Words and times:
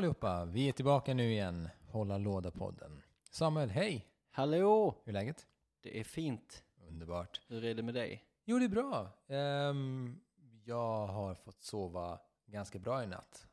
Allihopa, 0.00 0.44
vi 0.44 0.68
är 0.68 0.72
tillbaka 0.72 1.14
nu 1.14 1.32
igen, 1.32 1.68
Hålla 1.88 2.18
Låda-podden. 2.18 3.02
Samuel, 3.30 3.70
hej! 3.70 4.06
Hallå! 4.30 4.94
Hur 5.04 5.10
är 5.10 5.20
läget? 5.20 5.46
Det 5.80 6.00
är 6.00 6.04
fint. 6.04 6.62
Underbart. 6.88 7.40
Hur 7.48 7.64
är 7.64 7.74
det 7.74 7.82
med 7.82 7.94
dig? 7.94 8.24
Jo, 8.44 8.58
det 8.58 8.64
är 8.64 8.68
bra. 8.68 9.10
Ehm, 9.28 10.20
jag 10.64 11.06
har 11.06 11.34
fått 11.34 11.62
sova 11.62 12.18
ganska 12.46 12.78
bra 12.78 13.04
i 13.04 13.06
natt. 13.06 13.46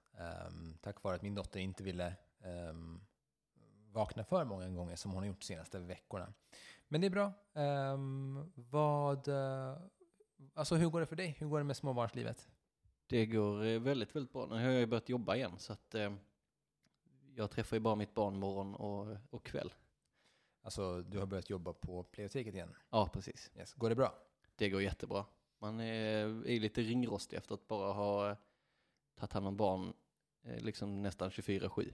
Um, 0.47 0.77
tack 0.81 1.03
vare 1.03 1.15
att 1.15 1.21
min 1.21 1.35
dotter 1.35 1.59
inte 1.59 1.83
ville 1.83 2.13
ehm, 2.43 3.01
vakna 3.91 4.23
för 4.23 4.45
många 4.45 4.69
gånger 4.69 4.95
som 4.95 5.11
hon 5.11 5.19
har 5.19 5.27
gjort 5.27 5.39
de 5.39 5.45
senaste 5.45 5.79
veckorna. 5.79 6.33
Men 6.87 7.01
det 7.01 7.07
är 7.07 7.11
bra. 7.11 7.31
Vad... 8.55 9.27
eh, 9.27 9.77
alltså 10.53 10.75
hur 10.75 10.89
går 10.89 10.99
det 10.99 11.05
för 11.05 11.15
dig? 11.15 11.35
Hur 11.39 11.47
går 11.47 11.57
det 11.57 11.63
med 11.63 11.77
småbarnslivet? 11.77 12.49
Det 13.07 13.25
går 13.25 13.65
eh, 13.65 13.79
väldigt, 13.79 14.15
väldigt 14.15 14.33
bra. 14.33 14.45
Nu 14.45 14.55
har 14.55 14.71
jag 14.71 14.89
börjat 14.89 15.09
jobba 15.09 15.35
igen 15.35 15.53
så 15.57 15.73
att 15.73 15.95
eh, 15.95 16.13
jag 17.37 17.51
träffar 17.51 17.75
ju 17.75 17.79
bara 17.79 17.95
mitt 17.95 18.13
barn 18.13 18.39
morgon 18.39 18.75
och, 18.75 19.17
och 19.29 19.45
kväll. 19.45 19.73
Alltså, 20.61 21.01
du 21.01 21.19
har 21.19 21.25
börjat 21.25 21.49
jobba 21.49 21.73
på 21.73 22.03
Pleioteket 22.03 22.53
igen. 22.53 22.75
Ja, 22.89 23.09
precis. 23.13 23.51
Yes. 23.55 23.73
Går 23.73 23.89
det 23.89 23.95
bra? 23.95 24.13
Det 24.55 24.69
går 24.69 24.81
jättebra. 24.81 25.25
Man 25.59 25.79
är, 25.79 26.47
är 26.47 26.59
lite 26.59 26.81
ringrostig 26.81 27.37
efter 27.37 27.53
att 27.53 27.67
bara 27.67 27.93
ha 27.93 28.29
eh, 28.29 28.37
tagit 29.15 29.33
hand 29.33 29.47
om 29.47 29.57
barn 29.57 29.93
eh, 30.43 30.59
liksom 30.59 31.01
nästan 31.01 31.29
24-7. 31.29 31.93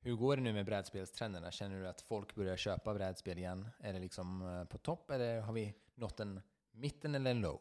Hur 0.00 0.14
går 0.14 0.36
det 0.36 0.42
nu 0.42 0.52
med 0.52 0.66
brädspelstrenderna? 0.66 1.50
Känner 1.50 1.80
du 1.80 1.88
att 1.88 2.00
folk 2.00 2.34
börjar 2.34 2.56
köpa 2.56 2.94
brädspel 2.94 3.38
igen? 3.38 3.68
Är 3.78 3.92
det 3.92 3.98
liksom 3.98 4.42
eh, 4.42 4.64
på 4.64 4.78
topp 4.78 5.10
eller 5.10 5.40
har 5.40 5.52
vi 5.52 5.74
nått 5.94 6.20
en 6.20 6.40
mitten 6.70 7.14
eller 7.14 7.30
en 7.30 7.40
low? 7.40 7.60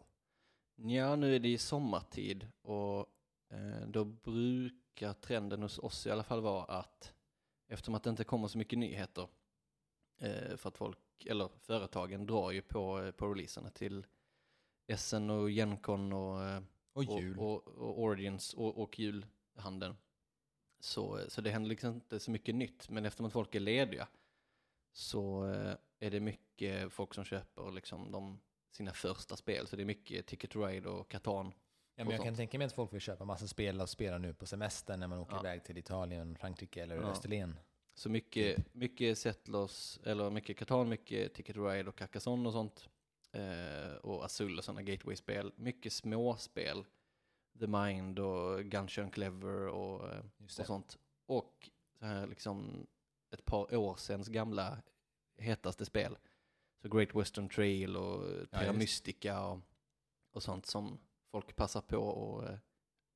Ja, 0.75 1.15
nu 1.15 1.35
är 1.35 1.39
det 1.39 1.49
i 1.49 1.57
sommartid 1.57 2.47
och 2.61 3.13
då 3.87 4.05
brukar 4.05 5.13
trenden 5.13 5.61
hos 5.61 5.79
oss 5.79 6.07
i 6.07 6.11
alla 6.11 6.23
fall 6.23 6.41
vara 6.41 6.63
att 6.63 7.13
eftersom 7.67 7.95
att 7.95 8.03
det 8.03 8.09
inte 8.09 8.23
kommer 8.23 8.47
så 8.47 8.57
mycket 8.57 8.79
nyheter 8.79 9.27
eh, 10.17 10.57
för 10.57 10.69
att 10.69 10.77
folk, 10.77 11.25
eller 11.25 11.49
företagen 11.61 12.25
drar 12.25 12.51
ju 12.51 12.61
på, 12.61 13.01
eh, 13.01 13.11
på 13.11 13.27
releaserna 13.33 13.69
till 13.69 14.05
SN 14.97 15.29
och 15.29 15.51
Gencon 15.51 16.13
och, 16.13 16.43
eh, 16.43 16.61
Och 16.93 17.03
jul. 17.03 17.37
och, 17.37 17.67
och, 17.67 17.67
och 17.67 17.99
Origins 18.03 18.53
och, 18.53 18.77
och 18.77 18.99
julhandeln. 18.99 19.97
Så, 20.79 21.19
så 21.27 21.41
det 21.41 21.51
händer 21.51 21.69
liksom 21.69 21.93
inte 21.93 22.19
så 22.19 22.31
mycket 22.31 22.55
nytt, 22.55 22.89
men 22.89 23.05
eftersom 23.05 23.25
att 23.25 23.33
folk 23.33 23.55
är 23.55 23.59
lediga 23.59 24.07
så 24.91 25.43
är 25.99 26.11
det 26.11 26.19
mycket 26.19 26.93
folk 26.93 27.13
som 27.13 27.23
köper 27.23 27.71
liksom 27.71 28.11
de, 28.11 28.39
sina 28.71 28.93
första 28.93 29.35
spel. 29.35 29.67
Så 29.67 29.75
det 29.75 29.83
är 29.83 29.85
mycket 29.85 30.25
Ticket 30.25 30.55
Ride 30.55 30.89
och 30.89 31.09
Catan. 31.11 31.53
Ja, 31.99 32.03
men 32.03 32.11
jag 32.11 32.17
kan 32.19 32.25
sånt. 32.27 32.37
tänka 32.37 32.57
mig 32.57 32.65
att 32.65 32.73
folk 32.73 32.93
vill 32.93 33.01
köpa 33.01 33.25
massa 33.25 33.47
spel 33.47 33.81
och 33.81 33.89
spela 33.89 34.17
nu 34.17 34.33
på 34.33 34.45
semestern 34.45 34.99
när 34.99 35.07
man 35.07 35.19
åker 35.19 35.33
Ja. 35.35 35.39
iväg 35.39 35.63
till 35.63 35.77
Italien, 35.77 36.35
Frankrike 36.35 36.83
eller 36.83 36.95
Ja. 36.95 37.01
Österlen. 37.01 37.59
Så 37.95 38.09
mycket, 38.09 38.73
mycket 38.73 39.17
Settlers, 39.17 39.99
eller 40.03 40.29
mycket 40.29 40.57
Catan, 40.57 40.89
mycket 40.89 41.33
Ticket 41.33 41.55
Ride 41.55 41.89
och 41.89 41.95
Carcassonne 41.95 42.47
och 42.47 42.53
sånt. 42.53 42.89
Eh, 43.31 43.95
och 43.95 44.25
Azul 44.25 44.57
och 44.57 44.63
sådana 44.63 44.81
gateway-spel. 44.81 45.51
Mycket 45.55 45.93
småspel. 45.93 46.85
The 47.59 47.67
Mind 47.67 48.19
och 48.19 48.63
Gunshun 48.63 49.11
Clever 49.11 49.67
och, 49.67 50.13
eh, 50.13 50.23
och 50.43 50.49
sånt. 50.65 50.97
Och 51.25 51.69
så 51.99 52.05
här 52.05 52.27
liksom 52.27 52.87
ett 53.33 53.45
par 53.45 53.75
år 53.75 53.95
sedan 53.95 54.23
gamla 54.27 54.77
hetaste 55.37 55.85
spel. 55.85 56.17
Så 56.81 56.89
Great 56.89 57.15
Western 57.15 57.49
Trail 57.49 57.95
och 57.97 58.49
Terra 58.51 58.65
just. 58.65 58.77
Mystica 58.77 59.43
och, 59.45 59.59
och 60.31 60.43
sånt 60.43 60.65
som 60.65 60.99
folk 61.31 61.55
passar 61.55 61.81
på 61.81 62.39
att 62.39 62.49
eh, 62.49 62.57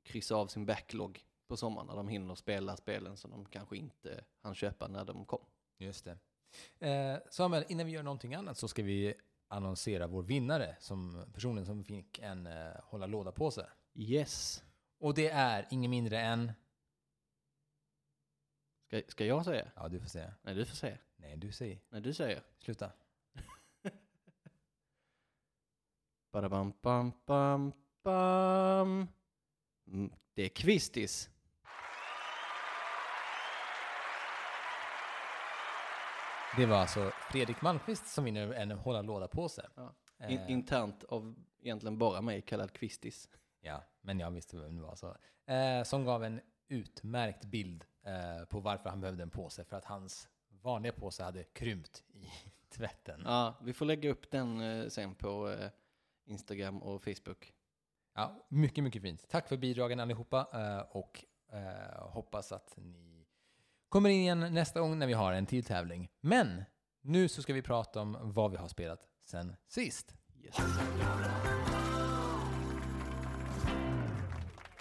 kryssa 0.03 0.35
av 0.35 0.47
sin 0.47 0.66
backlog 0.66 1.25
på 1.47 1.57
sommaren 1.57 1.88
när 1.88 1.95
de 1.95 2.07
hinner 2.07 2.35
spela 2.35 2.77
spelen 2.77 3.17
som 3.17 3.31
de 3.31 3.45
kanske 3.45 3.77
inte 3.77 4.23
hann 4.41 4.55
köpa 4.55 4.88
när 4.88 5.05
de 5.05 5.25
kom. 5.25 5.45
Just 5.77 6.05
det. 6.05 6.17
Eh, 6.88 7.19
Samuel, 7.29 7.66
innan 7.69 7.85
vi 7.85 7.91
gör 7.91 8.03
någonting 8.03 8.35
annat 8.35 8.57
så 8.57 8.67
ska 8.67 8.83
vi 8.83 9.13
annonsera 9.47 10.07
vår 10.07 10.23
vinnare, 10.23 10.75
som 10.79 11.25
personen 11.33 11.66
som 11.66 11.83
fick 11.83 12.19
en 12.19 12.47
eh, 12.47 12.73
hålla 12.83 13.05
låda-påse. 13.05 13.69
Yes. 13.94 14.63
Och 15.00 15.13
det 15.13 15.29
är 15.29 15.67
ingen 15.71 15.91
mindre 15.91 16.19
än... 16.19 16.51
Ska, 18.88 19.01
ska 19.07 19.25
jag 19.25 19.45
säga? 19.45 19.71
Ja, 19.75 19.88
du 19.88 20.00
får 20.00 20.07
säga. 20.07 20.33
Nej, 20.41 20.55
du 20.55 20.66
får 20.66 20.75
säga. 20.75 20.97
Nej, 21.16 21.38
du 21.38 21.51
säger. 21.51 21.79
Nej, 21.89 22.01
du 22.01 22.13
säger. 22.13 22.44
Sluta. 22.59 22.91
Badabam, 26.31 26.73
bam, 26.81 27.11
bam, 27.25 27.73
bam. 28.03 29.07
Mm, 29.88 30.12
Det 30.34 30.44
är 30.44 30.50
Kvistis. 30.50 31.29
Det 36.57 36.66
var 36.66 36.78
alltså 36.78 37.12
Fredrik 37.31 37.62
Malmqvist 37.62 38.07
som 38.07 38.23
vinner 38.23 38.53
en 38.53 38.72
hålla 38.72 39.01
låda-påse. 39.01 39.69
Ja. 39.75 39.94
In, 40.29 40.39
Eh. 40.39 40.51
internt 40.51 41.03
av 41.03 41.35
egentligen 41.62 41.97
bara 41.97 42.22
mig 42.22 42.41
kallad 42.41 42.73
Kvistis. 42.73 43.29
Ja, 43.62 43.84
men 44.01 44.19
jag 44.19 44.31
visste 44.31 44.57
vem 44.57 44.75
det 44.75 44.81
var. 44.81 44.95
Så. 44.95 45.16
Eh, 45.51 45.83
som 45.83 46.06
gav 46.06 46.23
en 46.23 46.41
utmärkt 46.68 47.45
bild 47.45 47.85
eh, 48.06 48.45
på 48.45 48.59
varför 48.59 48.89
han 48.89 49.01
behövde 49.01 49.23
en 49.23 49.29
påse. 49.29 49.63
För 49.63 49.78
att 49.78 49.85
hans 49.85 50.28
vanliga 50.50 50.94
påse 50.94 51.23
hade 51.23 51.44
krympt 51.44 52.03
i 52.13 52.29
tvätten. 52.69 53.22
Ja, 53.25 53.57
vi 53.62 53.73
får 53.73 53.85
lägga 53.85 54.09
upp 54.09 54.31
den 54.31 54.62
eh, 54.62 54.88
sen 54.88 55.16
på 55.16 55.50
eh, 55.50 55.69
Instagram 56.25 56.81
och 56.83 57.03
Facebook. 57.03 57.53
Ja, 58.13 58.45
mycket, 58.49 58.83
mycket 58.83 59.01
fint. 59.01 59.29
Tack 59.29 59.47
för 59.47 59.57
bidragen 59.57 59.99
allihopa 59.99 60.47
eh, 60.53 60.97
och 60.97 61.25
eh, 61.53 62.09
hoppas 62.09 62.51
att 62.51 62.73
ni 62.77 63.27
kommer 63.89 64.09
in 64.09 64.22
igen 64.22 64.39
nästa 64.53 64.79
gång 64.79 64.99
när 64.99 65.07
vi 65.07 65.13
har 65.13 65.33
en 65.33 65.45
till 65.45 65.63
tävling. 65.63 66.09
Men 66.21 66.63
nu 67.01 67.27
så 67.27 67.41
ska 67.41 67.53
vi 67.53 67.61
prata 67.61 68.01
om 68.01 68.17
vad 68.21 68.51
vi 68.51 68.57
har 68.57 68.67
spelat 68.67 69.09
sen 69.21 69.55
sist. 69.67 70.16
Yes. 70.44 70.55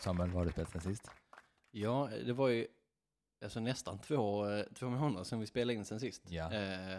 Samuel, 0.01 0.31
vad 0.31 0.39
har 0.39 0.45
du 0.45 0.53
spelat 0.53 0.71
sen 0.71 0.81
sist? 0.81 1.11
Ja, 1.71 2.11
det 2.27 2.33
var 2.33 2.49
ju 2.49 2.67
alltså 3.43 3.61
nästan 3.61 3.99
två, 3.99 4.51
eh, 4.51 4.65
två 4.75 4.89
månader 4.89 5.25
sedan 5.25 5.41
vi 5.41 5.47
spelade 5.47 5.75
in 5.75 5.85
sen 5.85 6.01
sist. 6.01 6.23
Ja. 6.31 6.53
Eh, 6.53 6.99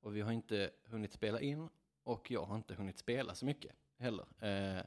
och 0.00 0.16
vi 0.16 0.20
har 0.20 0.32
inte 0.32 0.70
hunnit 0.84 1.12
spela 1.12 1.40
in 1.40 1.68
och 2.02 2.30
jag 2.30 2.44
har 2.44 2.56
inte 2.56 2.74
hunnit 2.74 2.98
spela 2.98 3.34
så 3.34 3.46
mycket 3.46 3.72
heller. 3.98 4.26
Eh, 4.40 4.82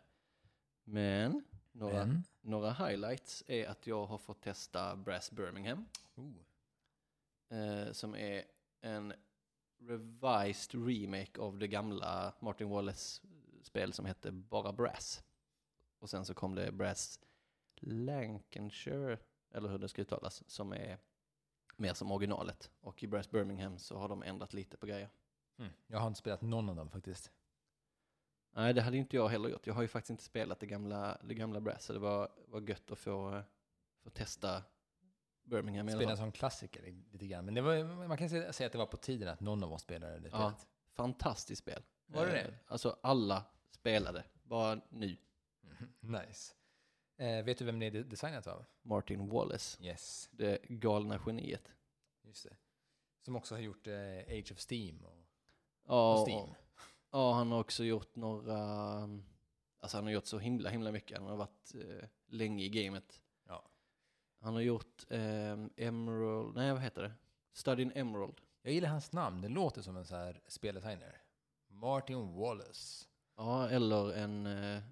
men 0.87 1.43
några, 1.71 2.05
Men? 2.05 2.23
några 2.41 2.71
highlights 2.71 3.43
är 3.47 3.67
att 3.67 3.87
jag 3.87 4.05
har 4.05 4.17
fått 4.17 4.41
testa 4.41 4.95
Brass 4.95 5.31
Birmingham 5.31 5.85
Oh. 6.15 6.33
eh, 7.57 7.91
som 7.91 8.15
är 8.15 8.43
en 8.81 9.13
revised 9.79 10.87
remake 10.87 11.41
av 11.41 11.57
det 11.57 11.67
gamla 11.67 12.33
Martin 12.39 12.69
Wallace-spel 12.69 13.93
som 13.93 14.05
hette 14.05 14.31
bara 14.31 14.71
Brass. 14.73 15.23
Och 15.99 16.09
sen 16.09 16.25
så 16.25 16.33
kom 16.33 16.55
det 16.55 16.71
Brass 16.71 17.19
Lancashire, 17.75 19.19
eller 19.51 19.69
hur 19.69 19.77
det 19.77 19.89
ska 19.89 20.01
uttalas, 20.01 20.43
som 20.49 20.71
är 20.73 20.97
mer 21.75 21.93
som 21.93 22.11
originalet. 22.11 22.71
Och 22.81 23.03
i 23.03 23.07
Brass 23.07 23.31
Birmingham 23.31 23.77
så 23.77 23.97
har 23.97 24.09
de 24.09 24.23
ändrat 24.23 24.53
lite 24.53 24.77
på 24.77 24.85
grejer. 24.85 25.09
Mm. 25.57 25.71
Jag 25.87 25.99
har 25.99 26.07
inte 26.07 26.19
spelat 26.19 26.41
någon 26.41 26.69
av 26.69 26.75
dem 26.75 26.89
faktiskt. 26.89 27.31
Nej, 28.57 28.73
det 28.73 28.81
hade 28.81 28.97
inte 28.97 29.15
jag 29.15 29.27
heller 29.27 29.49
gjort. 29.49 29.67
Jag 29.67 29.73
har 29.73 29.81
ju 29.81 29.87
faktiskt 29.87 30.09
inte 30.09 30.23
spelat 30.23 30.59
det 30.59 30.65
gamla, 30.65 31.17
det 31.23 31.33
gamla 31.33 31.61
Brass, 31.61 31.83
så 31.85 31.93
det 31.93 31.99
var, 31.99 32.31
var 32.47 32.61
gött 32.61 32.91
att 32.91 32.99
få, 32.99 33.41
få 34.03 34.09
testa 34.09 34.63
Birmingham 35.43 35.89
Spela 35.89 36.17
som 36.17 36.31
klassiker 36.31 36.81
lite 37.11 37.27
grann. 37.27 37.45
Men 37.45 37.53
det 37.53 37.61
var, 37.61 38.07
man 38.07 38.17
kan 38.17 38.29
säga 38.29 38.53
säga 38.53 38.65
att 38.65 38.71
det 38.71 38.77
var 38.77 38.85
på 38.85 38.97
tiden 38.97 39.27
att 39.29 39.39
någon 39.39 39.63
av 39.63 39.73
oss 39.73 39.81
spelade 39.81 40.19
det 40.19 40.29
Ja, 40.31 40.53
fantastiskt 40.93 41.59
spel. 41.61 41.83
Var 42.05 42.25
det 42.25 42.39
Eh, 42.41 42.47
det? 42.47 42.53
Alltså 42.67 42.97
alla 43.03 43.45
spelade, 43.69 44.23
bara 44.43 44.81
nu. 44.89 45.17
Nice. 45.99 46.53
Eh, 47.17 47.45
vet 47.45 47.57
du 47.57 47.65
vem 47.65 47.79
det 47.79 47.85
är 47.85 47.91
designat 47.91 48.47
av? 48.47 48.65
Martin 48.81 49.29
Wallace, 49.29 49.83
Yes, 49.83 50.29
det 50.31 50.57
galna 50.69 51.19
geniet. 51.25 51.71
just 52.23 52.43
det. 52.43 52.55
Som 53.21 53.35
också 53.35 53.55
har 53.55 53.59
gjort 53.59 53.87
eh, 53.87 53.93
Age 54.27 54.51
of 54.51 54.59
Steam 54.71 55.05
och, 55.05 55.25
Ja, 55.87 56.13
och 56.21 56.27
Steam. 56.27 56.49
Ja, 57.11 57.33
han 57.33 57.51
har 57.51 57.59
också 57.59 57.83
gjort 57.83 58.15
några, 58.15 58.57
alltså 59.79 59.97
han 59.97 60.03
har 60.03 60.11
gjort 60.11 60.25
så 60.25 60.39
himla, 60.39 60.69
himla 60.69 60.91
mycket. 60.91 61.17
Han 61.17 61.27
har 61.27 61.35
varit 61.35 61.75
eh, 61.75 62.09
länge 62.27 62.63
i 62.63 62.69
gamet. 62.69 63.21
Ja. 63.47 63.69
Han 64.39 64.53
har 64.53 64.61
gjort 64.61 65.05
ehm, 65.09 65.69
Emerald, 65.77 66.55
nej 66.55 66.73
vad 66.73 66.81
heter 66.81 67.01
det? 67.01 67.11
Study 67.53 67.83
in 67.83 67.91
Emerald. 67.95 68.41
Jag 68.61 68.73
gillar 68.73 68.89
hans 68.89 69.11
namn. 69.11 69.41
Det 69.41 69.49
låter 69.49 69.81
som 69.81 69.97
en 69.97 70.05
så 70.05 70.15
här 70.15 70.41
speldesigner. 70.47 71.21
Martin 71.67 72.33
Wallace. 72.33 73.07
Ja, 73.37 73.69
eller 73.69 74.13
en, 74.13 74.45
eh, 74.45 74.83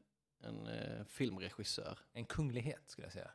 en 0.43 0.67
eh, 0.67 1.05
filmregissör. 1.05 1.99
En 2.13 2.25
kunglighet 2.25 2.89
skulle 2.89 3.05
jag 3.05 3.13
säga. 3.13 3.31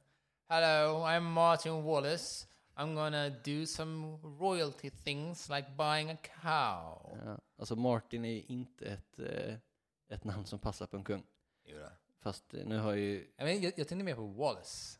Hello, 0.49 1.05
I'm 1.07 1.21
Martin 1.21 1.83
Wallace. 1.83 2.47
I'm 2.75 2.95
gonna 2.95 3.29
do 3.45 3.67
some 3.67 4.19
royalty 4.23 4.91
things 4.91 5.49
like 5.49 5.69
buying 5.77 6.11
a 6.11 6.17
cow. 6.43 7.19
Ja, 7.25 7.39
alltså 7.57 7.77
Martin 7.77 8.25
är 8.25 8.51
inte 8.51 8.87
ett, 8.87 9.19
eh, 9.19 9.55
ett 10.09 10.25
namn 10.25 10.47
som 10.47 10.59
passar 10.59 10.87
på 10.87 10.97
en 10.97 11.05
kung. 11.05 11.23
Jo 11.65 11.79
då. 11.79 11.89
Fast 12.21 12.55
eh, 12.55 12.67
nu 12.67 12.79
har 12.79 12.93
ju, 12.93 13.31
Jag, 13.37 13.45
men, 13.45 13.55
jag, 13.63 13.73
jag 13.77 13.89
tänkte 13.89 14.05
mer 14.05 14.15
på 14.15 14.27
Wallace. 14.27 14.99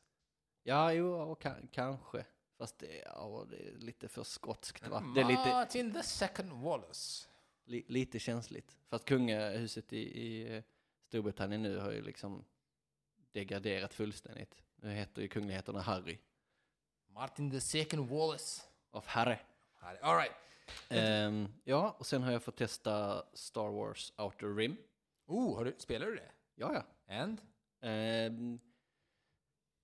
ja 0.63 0.93
jo, 0.93 1.17
ja, 1.17 1.35
ka- 1.35 1.69
kanske. 1.73 2.25
Fast 2.59 2.79
det, 2.79 3.03
ja, 3.05 3.47
det 3.51 3.69
är 3.69 3.73
lite 3.79 4.09
för 4.09 4.23
skotskt 4.23 4.89
va? 4.89 5.05
Det 5.15 5.21
är 5.21 5.25
lite, 5.25 5.49
Martin 5.49 5.93
the 5.93 6.03
second 6.03 6.53
Wallace. 6.53 7.29
li, 7.65 7.85
lite 7.89 8.19
känsligt. 8.19 8.77
Fast 8.89 9.05
kungahuset 9.05 9.93
i, 9.93 9.99
i 9.99 10.57
eh, 10.57 10.63
Storbritannien 11.09 11.63
nu 11.63 11.79
har 11.79 11.91
ju 11.93 12.03
liksom 12.03 12.45
degraderat 13.33 13.95
fullständigt. 13.95 14.63
Nu 14.77 14.93
heter 14.93 15.23
ju 15.23 15.29
kungligheterna 15.29 15.81
Harry. 15.81 16.19
Martin 17.21 17.51
the 17.51 17.61
second 17.61 18.09
Wallace. 18.09 18.63
Av 18.91 19.07
Harry. 19.07 19.37
All 20.03 20.17
right. 20.17 20.33
Ehm, 20.89 21.49
ja, 21.65 21.97
och 21.99 22.07
sen 22.07 22.23
har 22.23 22.33
jag 22.33 22.43
fått 22.43 22.57
testa 22.57 23.25
Star 23.35 23.69
Wars 23.71 24.13
Outer 24.17 24.55
Rim. 24.55 24.77
Oh, 25.27 25.57
har 25.57 25.65
du, 25.65 25.75
spelar 25.79 26.07
du 26.07 26.15
det? 26.15 26.31
Ja, 26.55 26.75
ja. 27.07 27.15
And? 27.23 27.41
Ehm, 27.81 28.61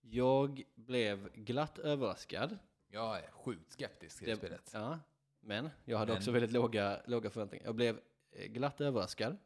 jag 0.01 0.63
blev 0.75 1.33
glatt 1.35 1.79
överraskad. 1.79 2.59
Jag 2.89 3.19
är 3.19 3.31
sjukt 3.31 3.73
skeptisk 3.73 4.19
till 4.19 4.29
det, 4.29 4.37
spelet. 4.37 4.71
Ja, 4.75 4.99
men 5.41 5.71
jag 5.85 5.99
hade 5.99 6.13
Men- 6.13 6.19
också 6.19 6.31
väldigt 6.31 6.53
låga, 6.53 7.01
låga 7.07 7.31
förväntningar. 7.31 7.65
Jag 7.67 7.75
blev 7.75 8.01
eh, 8.31 8.47
glatt 8.47 8.81
överraskad, 8.81 9.37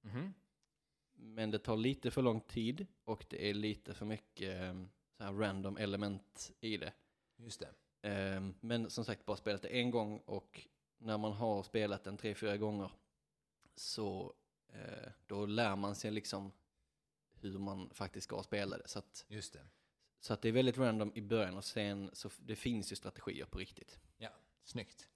Mhm. 0.00 0.34
men 1.14 1.50
det 1.50 1.58
tar 1.58 1.76
lite 1.76 2.10
för 2.10 2.22
lång 2.22 2.40
tid 2.40 2.86
och 3.04 3.24
det 3.28 3.50
är 3.50 3.54
lite 3.54 3.94
för 3.94 4.04
mycket 4.06 4.62
eh, 4.62 4.74
så 5.16 5.24
här 5.24 5.32
random 5.32 5.76
element 5.76 6.52
i 6.60 6.76
det. 6.76 6.92
Just 7.36 7.60
det. 7.60 7.70
Ehm, 8.08 8.54
Men 8.60 8.90
som 8.90 9.04
sagt, 9.04 9.26
bara 9.26 9.36
spelat 9.36 9.62
det 9.62 9.68
en 9.68 9.90
gång 9.90 10.18
och 10.18 10.66
när 10.98 11.18
man 11.18 11.32
har 11.32 11.62
spelat 11.62 12.04
den 12.04 12.16
tre, 12.16 12.34
fyra 12.34 12.56
gånger 12.56 12.90
så 13.74 14.34
eh, 14.72 15.10
då 15.26 15.46
lär 15.46 15.76
man 15.76 15.94
sig 15.94 16.10
liksom 16.10 16.52
hur 17.34 17.58
man 17.58 17.90
faktiskt 17.94 18.24
ska 18.24 18.42
spela 18.42 18.78
det. 18.78 18.88
Så 18.88 18.98
att, 18.98 19.24
Just 19.28 19.52
det. 19.52 19.66
så 20.20 20.32
att 20.32 20.42
det 20.42 20.48
är 20.48 20.52
väldigt 20.52 20.78
random 20.78 21.12
i 21.14 21.20
början 21.22 21.56
och 21.56 21.64
sen 21.64 22.10
så 22.12 22.30
det 22.38 22.56
finns 22.56 22.92
ju 22.92 22.96
strategier 22.96 23.46
på 23.46 23.58
riktigt. 23.58 23.98
Ja, 24.16 24.30
snyggt. 24.64 25.08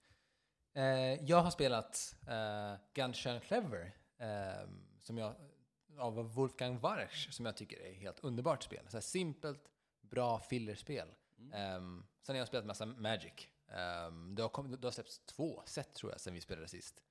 Eh, 0.73 1.25
jag 1.25 1.43
har 1.43 1.51
spelat 1.51 2.17
eh, 2.29 2.75
Gunshine 2.95 3.41
Clever 3.41 3.97
eh, 4.19 4.69
som 5.01 5.19
jag, 5.19 5.35
av 5.99 6.35
Wolfgang 6.35 6.79
Warsch 6.79 7.33
som 7.33 7.47
jag 7.47 7.57
tycker 7.57 7.81
är 7.81 7.91
ett 7.91 7.97
helt 7.97 8.21
underbart 8.25 8.63
spel. 8.63 8.89
Så 8.89 9.01
simpelt, 9.01 9.71
bra 10.01 10.41
fillerspel. 10.41 11.09
Um, 11.77 12.07
sen 12.23 12.35
har 12.35 12.39
jag 12.39 12.49
spelat 12.49 12.67
massa 12.67 12.87
Magic. 12.87 13.49
Um, 14.09 14.35
det, 14.35 14.43
har 14.43 14.49
kom, 14.49 14.71
det 14.81 14.87
har 14.87 14.93
släppts 14.93 15.19
två 15.19 15.63
set 15.67 15.95
tror 15.95 16.13
jag 16.13 16.21
sen 16.21 16.35
vi 16.35 16.41
spelade 16.41 16.69
sist. 16.69 17.03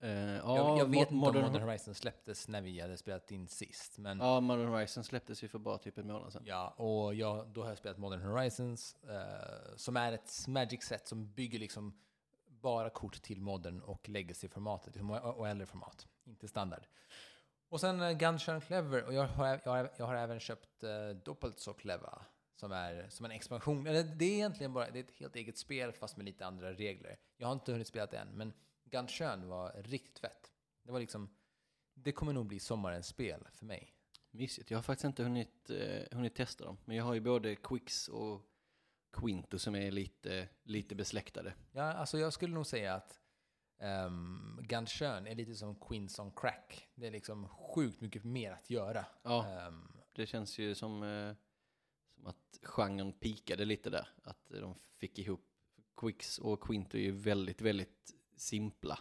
Eh, 0.00 0.10
jag, 0.10 0.44
ja, 0.44 0.78
jag 0.78 0.86
vet 0.86 1.10
inte 1.10 1.12
om 1.12 1.16
Modern, 1.16 1.62
Horizon 1.62 1.94
släpptes 1.94 2.48
när 2.48 2.60
vi 2.60 2.80
hade 2.80 2.96
spelat 2.96 3.30
in 3.30 3.48
sist. 3.48 3.98
Men 3.98 4.18
Ja, 4.18 4.40
Modern 4.40 4.68
Horizon 4.68 5.04
släpptes 5.04 5.44
ju 5.44 5.48
för 5.48 5.58
bara 5.58 5.78
typ 5.78 5.98
en 5.98 6.06
månad 6.06 6.32
sedan. 6.32 6.42
Ja, 6.46 6.68
och 6.68 7.14
jag, 7.14 7.48
då 7.48 7.62
har 7.62 7.68
jag 7.68 7.78
spelat 7.78 7.98
Modern 7.98 8.22
Horizons, 8.22 8.96
eh, 9.04 9.76
som 9.76 9.96
är 9.96 10.12
ett 10.12 10.44
Magic-set 10.48 11.08
som 11.08 11.32
bygger 11.32 11.58
liksom 11.58 11.98
bara 12.46 12.90
kort 12.90 13.22
till 13.22 13.40
Modern 13.40 13.80
och 13.80 14.08
Legacy-formatet, 14.08 14.94
liksom, 14.94 15.10
och, 15.10 15.38
och 15.38 15.48
äldre 15.48 15.66
format, 15.66 16.06
inte 16.24 16.48
standard. 16.48 16.86
Och 17.68 17.80
sen 17.80 18.00
uh, 18.00 18.12
Gunshine 18.12 18.60
Clever, 18.60 19.04
och 19.04 19.14
jag 19.14 19.26
har, 19.26 19.60
jag 19.64 19.72
har, 19.72 19.90
jag 19.96 20.06
har 20.06 20.14
även 20.14 20.40
köpt 20.40 20.84
uh, 20.84 21.10
Doppelt 21.24 21.58
så 21.58 21.72
Clever, 21.72 22.22
som 22.56 22.72
är 22.72 23.08
som 23.08 23.24
en 23.24 23.32
expansion. 23.32 23.86
Eller 23.86 24.02
det 24.04 24.24
är 24.24 24.34
egentligen 24.34 24.72
bara 24.72 24.90
det 24.90 24.98
är 24.98 25.04
ett 25.04 25.10
helt 25.10 25.36
eget 25.36 25.58
spel, 25.58 25.92
fast 25.92 26.16
med 26.16 26.26
lite 26.26 26.46
andra 26.46 26.72
regler. 26.72 27.16
Jag 27.36 27.46
har 27.46 27.52
inte 27.52 27.72
hunnit 27.72 27.86
spela 27.86 28.06
det 28.06 28.16
än, 28.16 28.28
men 28.28 28.52
Gunshine 28.84 29.48
var 29.48 29.72
riktigt 29.82 30.18
fett. 30.18 30.50
Det 30.82 30.92
var 30.92 31.00
liksom, 31.00 31.36
det 31.94 32.12
kommer 32.12 32.32
nog 32.32 32.46
bli 32.46 32.60
sommarens 32.60 33.06
spel 33.06 33.48
för 33.52 33.66
mig. 33.66 33.94
Mysigt. 34.30 34.70
Jag 34.70 34.78
har 34.78 34.82
faktiskt 34.82 35.04
inte 35.04 35.22
hunnit, 35.22 35.70
eh, 35.70 36.02
hunnit 36.16 36.34
testa 36.34 36.64
dem. 36.64 36.78
Men 36.84 36.96
jag 36.96 37.04
har 37.04 37.14
ju 37.14 37.20
både 37.20 37.56
Quix 37.56 38.08
och 38.08 38.42
Quinto 39.12 39.58
som 39.58 39.74
är 39.74 39.90
lite, 39.90 40.48
lite 40.62 40.94
besläktade. 40.94 41.54
Ja, 41.72 41.82
alltså 41.82 42.18
jag 42.18 42.32
skulle 42.32 42.54
nog 42.54 42.66
säga 42.66 42.94
att 42.94 43.20
um, 44.06 44.60
Gunshön 44.62 45.26
är 45.26 45.34
lite 45.34 45.54
som 45.54 45.74
Queens 45.80 46.18
on 46.18 46.32
Crack. 46.32 46.88
Det 46.94 47.06
är 47.06 47.10
liksom 47.10 47.48
sjukt 47.48 48.00
mycket 48.00 48.24
mer 48.24 48.52
att 48.52 48.70
göra. 48.70 49.06
Ja, 49.22 49.46
Ehm, 49.46 49.88
det 50.12 50.26
känns 50.26 50.58
ju 50.58 50.74
som, 50.74 51.02
eh, 51.02 51.34
som 51.40 51.43
att 52.26 52.58
genren 52.62 53.12
pikade 53.12 53.64
lite 53.64 53.90
där. 53.90 54.08
Att 54.22 54.50
de 54.50 54.74
fick 54.98 55.18
ihop, 55.18 55.40
Quix 55.96 56.38
och 56.38 56.60
Quinto 56.60 56.96
är 56.96 57.02
ju 57.02 57.10
väldigt, 57.10 57.60
väldigt 57.60 58.14
simpla. 58.36 58.98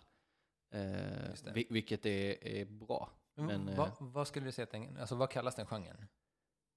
Eh, 0.71 1.53
vilket 1.69 2.05
är, 2.05 2.47
är 2.47 2.65
bra. 2.65 3.09
men 3.35 3.45
Men, 3.45 3.75
vad, 3.75 3.87
eh, 3.87 3.93
vad 3.99 4.27
skulle 4.27 4.45
du 4.45 4.51
säga 4.51 4.63
att 4.63 4.71
den, 4.71 4.97
alltså 4.97 5.15
vad 5.15 5.29
kallas 5.29 5.55
den 5.55 5.65
genren? 5.65 6.07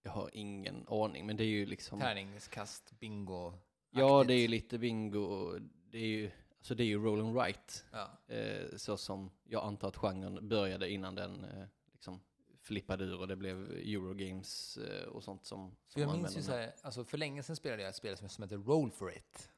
Jag 0.02 0.12
har 0.12 0.30
ingen 0.32 0.86
aning, 0.88 1.26
men 1.26 1.36
det 1.36 1.44
är 1.44 1.48
ju 1.48 1.66
liksom... 1.66 2.00
Tärningskast, 2.00 2.92
bingo? 2.98 3.52
Ja, 3.90 4.24
det 4.24 4.34
är 4.34 4.38
ju 4.38 4.48
lite 4.48 4.78
bingo. 4.78 5.58
Det 5.90 5.98
är 5.98 6.06
ju, 6.06 6.30
alltså 6.58 6.74
det 6.74 6.82
är 6.82 6.86
ju 6.86 6.98
roll 7.04 7.20
and 7.20 7.34
write. 7.34 7.74
Ja, 7.92 8.10
Eh, 8.26 8.76
så 8.76 8.96
som 8.96 9.30
jag 9.44 9.64
antar 9.64 9.88
att 9.88 9.96
genren 9.96 10.48
började 10.48 10.90
innan 10.90 11.14
den 11.14 11.44
eh, 11.44 11.66
liksom 11.92 12.20
flippade 12.66 13.04
ur 13.04 13.20
och 13.20 13.28
det 13.28 13.36
blev 13.36 13.70
Eurogames 13.72 14.76
eh, 14.76 15.06
och 15.08 15.24
sånt 15.24 15.46
som, 15.46 15.70
för 15.86 15.92
som 15.92 16.02
jag 16.02 16.16
minns 16.16 16.36
ju 16.36 16.42
så 16.42 16.52
här, 16.52 16.74
alltså 16.82 17.04
för 17.04 17.18
länge 17.18 17.42
sedan 17.42 17.56
spelade 17.56 17.82
jag 17.82 17.88
ett 17.88 17.96
spel 17.96 18.16
som, 18.16 18.28
som 18.28 18.42
heter 18.44 18.56
Roll 18.56 18.90
for 18.90 19.12
it. 19.16 19.50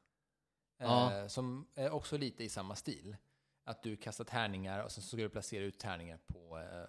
Ja. 0.78 1.14
Eh, 1.20 1.26
som 1.26 1.66
är 1.74 1.90
också 1.90 2.16
lite 2.18 2.44
i 2.44 2.48
samma 2.48 2.74
stil. 2.76 3.16
Att 3.64 3.82
du 3.82 3.96
kastar 3.96 4.24
tärningar 4.24 4.84
och 4.84 4.92
så 4.92 5.02
ska 5.02 5.16
du 5.16 5.28
placera 5.28 5.64
ut 5.64 5.78
tärningar 5.78 6.18
på, 6.26 6.58
eh, 6.58 6.88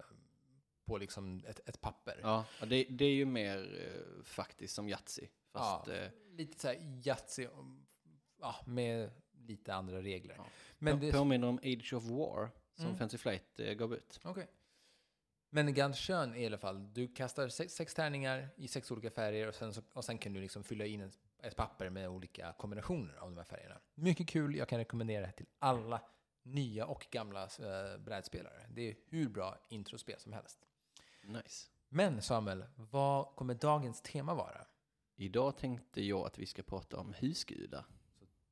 på 0.86 0.98
liksom 0.98 1.44
ett, 1.46 1.60
ett 1.68 1.80
papper. 1.80 2.20
Ja, 2.22 2.44
det, 2.66 2.84
det 2.84 3.04
är 3.04 3.12
ju 3.14 3.24
mer 3.26 3.80
eh, 3.86 4.22
faktiskt 4.24 4.74
som 4.74 4.88
Yatzy. 4.88 5.26
Fast 5.52 5.86
Ja. 5.88 5.94
eh, 5.94 6.10
Lite 6.32 6.60
så 6.60 6.68
här 6.68 7.00
Yatzy, 7.06 7.46
ja, 8.40 8.56
med 8.66 9.10
lite 9.32 9.74
andra 9.74 10.02
regler. 10.02 10.34
Ja. 10.38 10.46
Men 10.78 10.98
på- 11.00 11.04
det, 11.06 11.12
påminner 11.12 11.48
om 11.48 11.58
Age 11.58 11.92
of 11.94 12.04
War 12.04 12.50
som 12.74 12.84
Mm. 12.86 12.98
Fancy 12.98 13.18
Flight 13.18 13.60
eh, 13.60 13.72
gav 13.74 13.94
ut. 13.94 14.20
Okej. 14.24 14.46
Men 15.50 15.68
är 15.68 16.36
i 16.36 16.46
alla 16.46 16.58
fall, 16.58 16.92
du 16.92 17.08
kastar 17.08 17.48
sex, 17.48 17.74
sex 17.74 17.94
tärningar 17.94 18.48
i 18.56 18.68
sex 18.68 18.90
olika 18.90 19.10
färger 19.10 19.48
och 19.48 19.54
sen, 19.54 19.74
så, 19.74 19.82
och 19.92 20.04
sen 20.04 20.18
kan 20.18 20.32
du 20.32 20.40
liksom 20.40 20.64
fylla 20.64 20.86
in 20.86 21.00
ett, 21.00 21.18
ett 21.42 21.56
papper 21.56 21.90
med 21.90 22.08
olika 22.08 22.52
kombinationer 22.52 23.14
av 23.14 23.30
de 23.30 23.36
här 23.36 23.44
färgerna. 23.44 23.80
Mycket 23.94 24.28
kul, 24.28 24.56
jag 24.56 24.68
kan 24.68 24.78
rekommendera 24.78 25.26
det 25.26 25.32
till 25.32 25.46
alla 25.58 26.02
nya 26.42 26.86
och 26.86 27.06
gamla 27.10 27.42
äh, 27.42 27.98
brädspelare. 27.98 28.66
Det 28.70 28.90
är 28.90 28.96
hur 29.08 29.28
bra 29.28 29.58
introspel 29.68 30.20
som 30.20 30.32
helst. 30.32 30.58
Nice. 31.22 31.66
Men 31.88 32.22
Samuel, 32.22 32.64
vad 32.76 33.26
kommer 33.36 33.54
dagens 33.54 34.02
tema 34.02 34.34
vara? 34.34 34.66
Idag 35.16 35.56
tänkte 35.56 36.02
jag 36.02 36.26
att 36.26 36.38
vi 36.38 36.46
ska 36.46 36.62
prata 36.62 36.96
om 36.96 37.14
husgudar. 37.18 37.84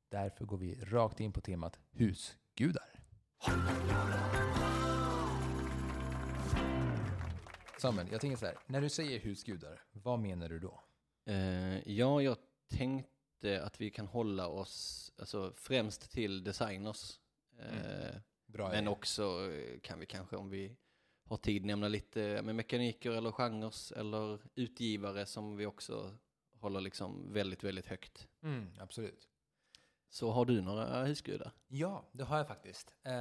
Därför 0.09 0.45
går 0.45 0.57
vi 0.57 0.75
rakt 0.75 1.19
in 1.19 1.33
på 1.33 1.41
temat 1.41 1.79
husgudar. 1.91 2.89
Samuel, 7.79 8.07
jag 8.11 8.21
tänker 8.21 8.37
så 8.37 8.45
här, 8.45 8.57
när 8.65 8.81
du 8.81 8.89
säger 8.89 9.19
husgudar, 9.19 9.81
vad 9.91 10.19
menar 10.19 10.49
du 10.49 10.59
då? 10.59 10.83
Eh, 11.25 11.89
ja, 11.89 12.21
jag 12.21 12.37
tänkte 12.69 13.63
att 13.63 13.81
vi 13.81 13.89
kan 13.91 14.07
hålla 14.07 14.47
oss 14.47 15.11
alltså, 15.19 15.53
främst 15.55 16.11
till 16.11 16.43
designers. 16.43 17.19
Eh, 17.59 18.15
Bra 18.45 18.69
Men 18.69 18.79
idé. 18.83 18.87
också 18.89 19.51
eh, 19.51 19.79
kan 19.79 19.99
vi 19.99 20.05
kanske 20.05 20.35
om 20.35 20.49
vi 20.49 20.75
har 21.25 21.37
tid 21.37 21.65
nämna 21.65 21.87
lite 21.87 22.41
med 22.43 22.55
mekaniker 22.55 23.11
eller 23.11 23.31
genrer 23.31 23.97
eller 23.97 24.39
utgivare 24.55 25.25
som 25.25 25.57
vi 25.57 25.65
också 25.65 26.17
håller 26.59 26.81
liksom 26.81 27.33
väldigt, 27.33 27.63
väldigt 27.63 27.85
högt. 27.85 28.27
Mm, 28.43 28.71
absolut. 28.79 29.29
Så 30.09 30.31
har 30.31 30.45
du 30.45 30.61
några 30.61 31.03
husgudar? 31.05 31.51
Ja, 31.67 32.09
det 32.11 32.23
har 32.23 32.37
jag 32.37 32.47
faktiskt. 32.47 32.95
Eh, 33.03 33.13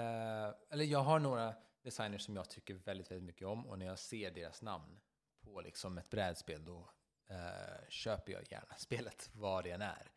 eller 0.71 0.85
jag 0.85 1.01
har 1.03 1.19
några 1.19 1.55
designers 1.89 2.23
som 2.23 2.37
jag 2.37 2.51
tycker 2.51 2.75
väldigt, 2.75 3.11
väldigt 3.11 3.27
mycket 3.27 3.47
om 3.47 3.67
och 3.67 3.79
när 3.79 3.87
jag 3.87 3.99
ser 3.99 4.31
deras 4.31 4.63
namn 4.63 5.01
på 5.41 5.61
liksom 5.61 5.99
ett 5.99 6.11
brädspel 6.11 6.65
då 6.65 6.91
eh, 7.29 7.89
köper 7.89 8.33
jag 8.33 8.53
gärna 8.53 8.75
spelet 8.79 9.31
vad 9.33 9.65
det 9.65 9.71
än 9.71 9.83
är. 9.83 10.13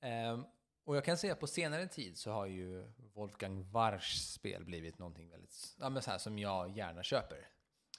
Ehm, 0.00 0.44
och 0.84 0.96
jag 0.96 1.04
kan 1.04 1.18
säga 1.18 1.32
att 1.32 1.40
på 1.40 1.46
senare 1.46 1.88
tid 1.88 2.18
så 2.18 2.30
har 2.30 2.46
ju 2.46 2.92
Wolfgang 2.96 3.70
Warschs 3.70 4.32
spel 4.32 4.64
blivit 4.64 4.98
någonting 4.98 5.30
väldigt, 5.30 5.76
ja 5.80 5.88
men 5.88 6.02
så 6.02 6.10
här 6.10 6.18
som 6.18 6.38
jag 6.38 6.76
gärna 6.76 7.02
köper. 7.02 7.48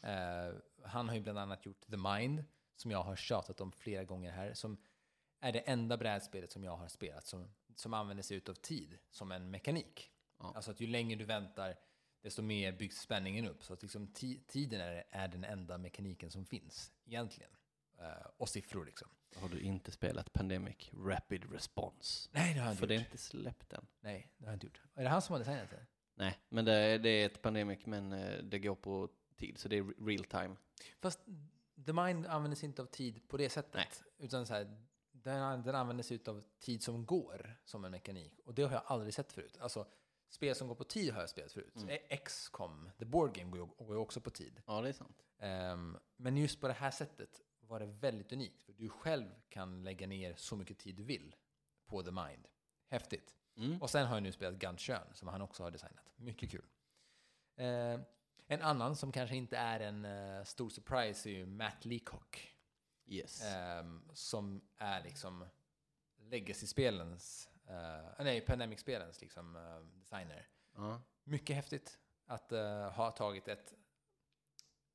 Eh, 0.03 0.55
han 0.83 1.09
har 1.09 1.15
ju 1.15 1.21
bland 1.21 1.39
annat 1.39 1.65
gjort 1.65 1.85
The 1.89 1.97
Mind, 1.97 2.43
som 2.75 2.91
jag 2.91 3.03
har 3.03 3.15
tjatat 3.15 3.61
om 3.61 3.71
flera 3.71 4.03
gånger 4.03 4.31
här, 4.31 4.53
som 4.53 4.77
är 5.39 5.51
det 5.51 5.59
enda 5.59 5.97
brädspelet 5.97 6.51
som 6.51 6.63
jag 6.63 6.77
har 6.77 6.87
spelat 6.87 7.27
som, 7.27 7.53
som 7.75 7.93
använder 7.93 8.23
sig 8.23 8.41
av 8.49 8.53
tid 8.53 8.99
som 9.11 9.31
en 9.31 9.51
mekanik. 9.51 10.11
Ja. 10.39 10.53
Alltså 10.55 10.71
att 10.71 10.79
ju 10.79 10.87
längre 10.87 11.19
du 11.19 11.25
väntar, 11.25 11.79
desto 12.23 12.41
mer 12.41 12.71
byggs 12.71 12.99
spänningen 13.01 13.47
upp. 13.47 13.63
Så 13.63 13.73
att 13.73 13.81
liksom 13.81 14.07
ti- 14.07 14.39
tiden 14.47 14.81
är, 14.81 15.03
är 15.09 15.27
den 15.27 15.43
enda 15.43 15.77
mekaniken 15.77 16.31
som 16.31 16.45
finns 16.45 16.93
egentligen. 17.05 17.51
Eh, 17.99 18.27
och 18.37 18.49
siffror 18.49 18.85
liksom. 18.85 19.07
Har 19.35 19.49
du 19.49 19.59
inte 19.59 19.91
spelat 19.91 20.33
Pandemic 20.33 20.89
Rapid 20.93 21.51
Response? 21.51 22.29
Nej, 22.33 22.53
det 22.53 22.59
har 22.59 22.67
jag 22.67 22.77
För 22.77 22.83
inte 22.85 22.93
det 22.93 22.93
är 22.95 22.99
gjort. 22.99 23.07
inte 23.07 23.17
släppt 23.17 23.73
än. 23.73 23.87
Nej, 24.01 24.31
det 24.37 24.45
har 24.45 24.51
jag 24.51 24.55
inte 24.55 24.65
gjort. 24.65 24.81
Är 24.95 25.03
det 25.03 25.09
han 25.09 25.21
som 25.21 25.33
har 25.33 25.39
designat 25.39 25.69
det? 25.69 25.85
Nej, 26.15 26.39
men 26.49 26.65
det, 26.65 26.73
är- 26.73 26.99
det 26.99 27.09
är 27.09 27.25
ett 27.25 27.41
Pandemic, 27.41 27.85
men 27.85 28.13
eh, 28.13 28.43
det 28.43 28.59
går 28.59 28.75
på 28.75 29.09
tid, 29.35 29.57
så 29.57 29.67
det 29.67 29.77
är 29.77 29.83
re- 29.83 30.07
real 30.07 30.23
time. 30.25 30.55
Fast 30.99 31.19
The 31.85 31.93
Mind 31.93 32.25
använder 32.25 32.55
sig 32.55 32.65
inte 32.67 32.81
av 32.81 32.85
tid 32.85 33.27
på 33.27 33.37
det 33.37 33.49
sättet. 33.49 33.73
Nej. 33.73 33.89
Utan 34.17 34.45
så 34.45 34.53
här, 34.53 34.63
den, 35.11 35.63
den 35.63 35.75
sig 36.03 36.19
av 36.27 36.43
tid 36.59 36.83
som 36.83 37.05
går 37.05 37.57
som 37.65 37.85
en 37.85 37.91
mekanik. 37.91 38.39
Och 38.45 38.53
det 38.53 38.63
har 38.63 38.71
jag 38.71 38.83
aldrig 38.85 39.13
sett 39.13 39.31
förut. 39.33 39.57
Alltså, 39.59 39.87
spel 40.33 40.55
som 40.55 40.67
går 40.67 40.75
på 40.75 40.83
tid 40.83 41.13
har 41.13 41.19
jag 41.21 41.29
spelat 41.29 41.51
förut. 41.51 41.75
Mm. 41.75 41.89
Eh, 41.89 42.17
XCOM, 42.17 42.89
The 42.99 43.05
Board 43.05 43.33
Game, 43.35 43.51
går 43.51 43.59
ju- 43.89 43.95
också 43.95 44.21
på 44.21 44.29
tid. 44.29 44.61
Ja, 44.67 44.81
det 44.81 44.89
är 44.89 44.93
sant. 44.93 45.25
Ehm, 45.39 45.97
men 46.17 46.37
just 46.37 46.61
på 46.61 46.67
det 46.67 46.73
här 46.73 46.91
sättet 46.91 47.41
var 47.59 47.79
det 47.79 47.85
väldigt 47.85 48.31
unikt. 48.31 48.61
För 48.63 48.73
du 48.73 48.89
själv 48.89 49.29
kan 49.49 49.83
lägga 49.83 50.07
ner 50.07 50.35
så 50.35 50.55
mycket 50.55 50.77
tid 50.79 50.95
du 50.95 51.03
vill 51.03 51.35
på 51.85 52.03
The 52.03 52.11
Mind. 52.11 52.47
Häftigt. 52.87 53.35
Mm. 53.57 53.81
Och 53.81 53.89
sen 53.89 54.07
har 54.07 54.15
jag 54.15 54.23
nu 54.23 54.31
spelat 54.31 54.53
Gunshön 54.59 55.07
som 55.13 55.27
han 55.27 55.41
också 55.41 55.63
har 55.63 55.71
designat. 55.71 56.13
Mycket 56.15 56.51
kul. 56.51 56.65
Eh, 57.55 57.99
en 58.47 58.61
annan 58.61 58.95
som 58.95 59.11
kanske 59.11 59.35
inte 59.35 59.57
är 59.57 59.79
en 59.79 60.05
eh, 60.05 60.43
stor 60.43 60.69
surprise 60.69 61.29
är 61.29 61.33
ju 61.33 61.45
Matt 61.45 61.85
Leacock. 61.85 62.49
Yes. 63.05 63.41
ehm, 63.43 64.01
som 64.13 64.61
är 64.77 65.03
liksom 65.03 65.45
Legacy-spelens, 66.17 67.49
eh, 67.67 68.23
nej, 68.23 68.41
Pandemic-spelens 68.41 69.21
liksom, 69.21 69.55
eh, 69.55 69.99
designer. 69.99 70.47
Ja. 70.75 71.01
Mycket 71.23 71.55
häftigt 71.55 71.99
att 72.25 72.51
eh, 72.51 72.91
ha 72.91 73.11
tagit 73.11 73.47
ett, 73.47 73.73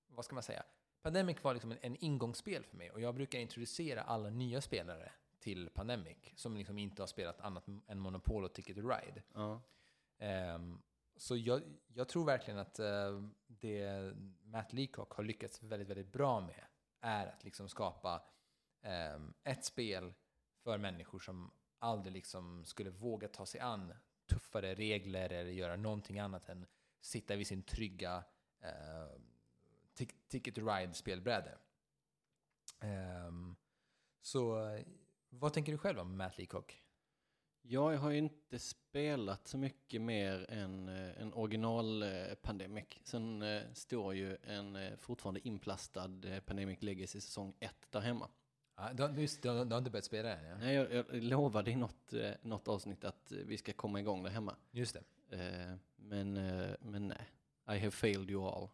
vad 0.07 0.25
ska 0.25 0.35
man 0.35 0.43
säga? 0.43 0.63
Pandemic 1.03 1.45
var 1.45 1.55
liksom 1.55 1.73
en, 1.73 1.79
en 1.83 1.97
ingångsspel 1.97 2.65
för 2.65 2.77
mig 2.77 2.91
och 2.91 3.01
jag 3.01 3.15
brukar 3.15 3.39
introducera 3.39 4.03
alla 4.03 4.31
nya 4.31 4.61
spelare 4.61 5.13
till 5.39 5.71
Pandemic 5.71 6.19
som 6.35 6.57
liksom 6.57 6.79
inte 6.79 7.03
har 7.03 7.07
spelat 7.07 7.41
annat 7.41 7.65
än 7.87 7.99
Monopol 7.99 8.45
och 8.45 8.53
Ticket 8.53 8.77
to 8.77 8.83
Ride. 8.89 9.23
Ehm, 10.19 10.83
så 11.17 11.37
jag, 11.37 11.63
jag 11.87 12.09
tror 12.09 12.25
verkligen 12.25 12.59
att 12.59 12.79
eh, 12.79 13.23
det 13.47 14.13
Matt 14.43 14.73
Leacock 14.73 15.13
har 15.13 15.25
lyckats 15.25 15.63
väldigt, 15.63 15.89
väldigt 15.89 16.13
bra 16.13 16.41
med 16.41 16.65
är 17.01 17.27
att 17.27 17.45
liksom 17.45 17.69
skapa 17.69 18.23
ehm, 18.83 19.35
ett 19.45 19.65
spel 19.65 20.15
för 20.63 20.79
människor 20.79 21.19
som 21.19 21.51
aldrig 21.79 22.13
liksom 22.13 22.65
skulle 22.65 22.91
våga 22.91 23.29
ta 23.29 23.47
sig 23.47 23.61
an 23.61 23.95
tuffare 24.27 24.75
regler 24.75 25.33
eller 25.33 25.51
göra 25.51 25.77
någonting 25.77 26.19
annat 26.19 26.49
än 26.49 26.67
sitta 27.01 27.37
vid 27.37 27.47
sin 27.47 27.63
trygga 27.63 28.25
eh, 28.61 29.21
Ticket 30.29 30.55
to 30.55 30.61
Ride-spelbräde. 30.61 31.59
Um, 32.81 32.89
ehm, 32.91 33.57
så 34.21 34.57
vad 35.29 35.53
tänker 35.53 35.73
du 35.73 35.79
själv 35.79 35.99
om 35.99 36.17
Matt 36.17 36.39
Leacock? 36.39 36.83
Ja, 37.63 37.93
jag 37.93 38.01
har 38.01 38.11
ju 38.11 38.19
inte 38.19 38.59
spelat 38.59 39.49
så 39.49 39.59
mycket 39.59 40.01
mer 40.01 40.51
än 40.51 40.89
eh, 40.89 41.23
en 41.23 41.35
original-Pandemic. 41.35 42.85
Sen 43.05 43.43
eh, 43.43 43.63
står 43.75 44.15
ju 44.15 44.37
en 44.43 44.77
eh, 44.77 44.97
fortfarande 44.97 45.49
inplastad 45.49 46.11
Pandemic 46.47 46.83
Legacy 46.83 47.21
säsong 47.21 47.55
1 47.61 47.75
där 47.91 48.01
hemma. 48.01 48.29
Ja, 48.81 48.93
du, 48.93 49.03
har- 49.03 49.09
du, 49.43 49.49
har- 49.75 49.79
inte 49.79 49.91
börjat 49.91 50.05
spela 50.05 50.29
den? 50.29 50.45
Ja? 50.45 50.57
Nej, 50.59 50.75
jag, 50.75 50.93
jag 50.93 51.23
lovade 51.23 51.71
i 51.71 51.77
något, 51.77 52.13
eh, 52.13 52.31
något 52.43 52.69
avsnitt 52.69 53.05
att 53.05 53.33
eh, 53.33 53.39
vi 53.39 53.59
ska 53.59 53.73
komma 53.73 54.01
igång 54.01 54.23
där 54.23 54.31
hemma. 54.31 54.57
Just 54.71 54.97
det. 55.29 55.37
Eh, 55.37 55.75
men, 55.97 56.33
men 56.81 57.09
nej, 57.09 57.31
I 57.77 57.79
have 57.79 57.91
failed 57.91 58.31
you 58.31 58.47
all. 58.49 58.69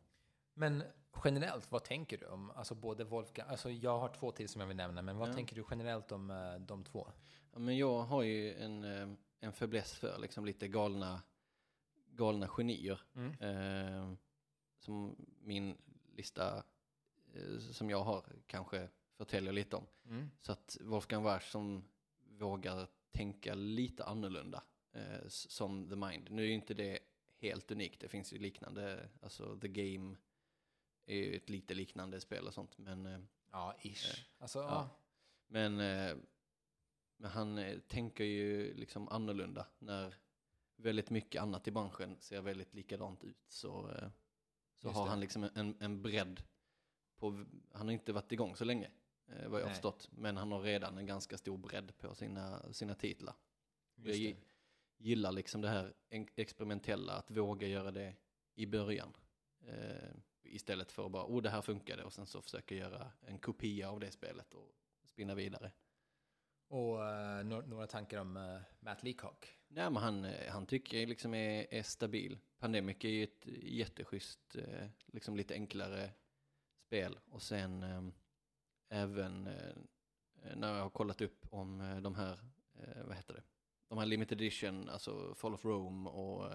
Men 0.55 0.83
generellt, 1.25 1.71
vad 1.73 1.85
tänker 1.85 2.19
du 2.19 2.27
om, 2.27 2.51
alltså 2.51 2.75
både 2.75 3.05
Wolfgang, 3.05 3.49
alltså 3.49 3.71
jag 3.71 3.99
har 3.99 4.09
två 4.09 4.31
till 4.33 4.49
som 4.49 4.61
jag 4.61 4.69
vill 4.69 4.77
nämna, 4.77 5.03
men 5.03 5.17
vad 5.17 5.29
Ja. 5.29 5.33
tänker 5.33 5.57
du 5.57 5.65
generellt 5.71 6.13
om 6.13 6.29
de 6.61 6.85
två? 6.85 7.13
Ja, 7.53 7.59
men 7.59 7.77
jag 7.77 8.03
har 8.03 8.23
ju 8.23 8.55
en, 8.55 8.85
en 9.41 9.53
fäbless 9.53 9.93
för 9.99 10.19
liksom 10.19 10.45
lite 10.45 10.69
galna, 10.69 11.23
galna 12.11 12.49
genier. 12.49 13.01
Mm. 13.15 13.33
Eh, 13.41 14.15
som 14.79 15.17
min 15.43 15.77
lista 16.17 16.57
eh, 17.35 17.59
som 17.59 17.91
jag 17.91 18.05
har 18.05 18.25
kanske 18.47 18.89
förtäljer 19.17 19.53
lite 19.53 19.77
om. 19.77 19.87
Mm. 20.07 20.31
Så 20.41 20.53
att 20.53 20.77
Wolfgang 20.81 21.23
Warsch 21.23 21.51
som 21.51 21.85
vågar 22.21 22.89
tänka 23.11 23.55
lite 23.55 24.05
annorlunda 24.05 24.63
eh, 24.93 25.27
som 25.29 25.89
The 25.89 25.97
Mind. 25.97 26.31
Nu 26.31 26.43
är 26.43 26.47
ju 26.47 26.53
inte 26.53 26.75
det 26.75 26.99
helt 27.39 27.71
unikt, 27.71 28.01
det 28.01 28.09
finns 28.09 28.33
ju 28.33 28.39
liknande, 28.39 29.09
alltså 29.23 29.59
The 29.61 29.69
Game 29.69 30.17
är 31.07 31.17
ju 31.17 31.37
ett 31.37 31.49
lite 31.51 31.75
liknande 31.75 32.21
spel 32.21 32.47
och 32.47 32.55
sånt. 32.55 32.79
Men, 32.79 33.07
eh, 33.07 33.19
Ja, 33.51 33.75
ish. 33.83 34.11
Eh, 34.11 34.25
Alltså, 34.39 34.59
ja. 34.59 34.89
men, 35.47 35.81
eh, 35.81 36.17
men 37.17 37.31
han 37.31 37.59
eh, 37.59 37.79
tänker 37.79 38.25
ju 38.25 38.75
liksom 38.75 39.09
annorlunda 39.09 39.67
när 39.79 40.15
väldigt 40.77 41.11
mycket 41.11 41.43
annat 41.43 41.69
i 41.69 41.71
branschen 41.71 42.17
ser 42.21 42.41
väldigt 42.43 42.75
likadant 42.75 43.25
ut. 43.25 43.45
Så, 43.49 43.91
eh, 43.91 44.09
så 44.75 44.89
Just 44.89 44.97
har 44.97 45.05
det. 45.05 45.11
han 45.11 45.21
liksom 45.21 45.49
en, 45.55 45.77
en 45.81 46.03
bredd 46.03 46.43
på, 47.17 47.45
han 47.73 47.87
har 47.87 47.93
inte 47.93 48.13
varit 48.13 48.33
igång 48.33 48.57
så 48.57 48.65
länge 48.65 48.91
vad 49.27 49.61
jag 49.61 49.67
har 49.67 49.71
förstått. 49.73 50.09
Men 50.13 50.37
han 50.37 50.53
har 50.53 50.61
redan 50.61 50.99
en 50.99 51.07
ganska 51.07 51.39
stor 51.39 51.59
bredd 51.59 51.99
på 51.99 52.15
sina, 52.15 52.73
sina 52.73 52.95
titlar. 52.95 53.35
Jag 53.95 54.37
gillar 54.99 55.33
liksom 55.33 55.61
det 55.61 55.69
här 55.69 55.95
en- 56.09 56.29
experimentella, 56.35 57.13
att 57.13 57.31
våga 57.31 57.67
göra 57.67 57.91
det 57.91 58.15
i 58.55 58.67
början. 58.67 59.17
Eh, 59.67 60.11
istället 60.43 60.93
för 60.93 61.07
att 61.07 61.13
bara, 61.13 61.25
oh 61.27 61.43
det 61.43 61.51
här 61.51 61.63
funkade 61.63 62.05
och 62.05 62.13
sen 62.13 62.27
så 62.27 62.43
försöka 62.43 62.75
göra 62.75 63.13
en 63.21 63.39
kopia 63.39 63.91
av 63.91 64.01
det 64.01 64.11
spelet 64.11 64.55
och 64.55 64.71
spinna 65.05 65.35
vidare. 65.35 65.73
Och 66.69 67.05
eh, 67.09 67.45
några, 67.45 67.67
några 67.67 67.87
tankar 67.87 68.21
om 68.21 68.37
eh, 68.37 68.61
Matt 68.81 69.03
Leacock? 69.03 69.59
Nej 69.69 69.91
men 69.91 70.03
han, 70.03 70.25
eh, 70.25 70.53
han 70.53 70.67
tycker 70.67 71.01
jag 71.01 71.09
liksom 71.09 71.35
är, 71.35 71.75
är 71.75 71.83
stabil. 71.83 72.39
Pandemic 72.59 72.97
är 73.01 73.09
ju 73.09 73.25
ett 73.25 73.47
jätteschysst, 73.63 74.57
eh, 74.57 74.87
liksom 75.07 75.37
lite 75.37 75.55
enklare 75.55 76.11
spel. 76.87 77.19
Och 77.31 77.43
sen 77.43 77.83
eh, 77.83 78.03
även 78.89 79.47
eh, 79.47 79.77
när 80.57 80.75
jag 80.75 80.83
har 80.83 80.91
kollat 80.91 81.21
upp 81.21 81.47
om 81.51 81.81
eh, 81.81 81.97
de 82.01 82.15
här, 82.15 82.39
eh, 82.75 83.05
vad 83.05 83.17
heter 83.17 83.35
det? 83.35 83.43
De 83.89 83.99
här 83.99 84.07
limited 84.07 84.41
edition, 84.41 84.89
alltså 84.89 85.35
Fall 85.35 85.55
of 85.55 85.65
Rome 85.65 86.11
och, 86.11 86.53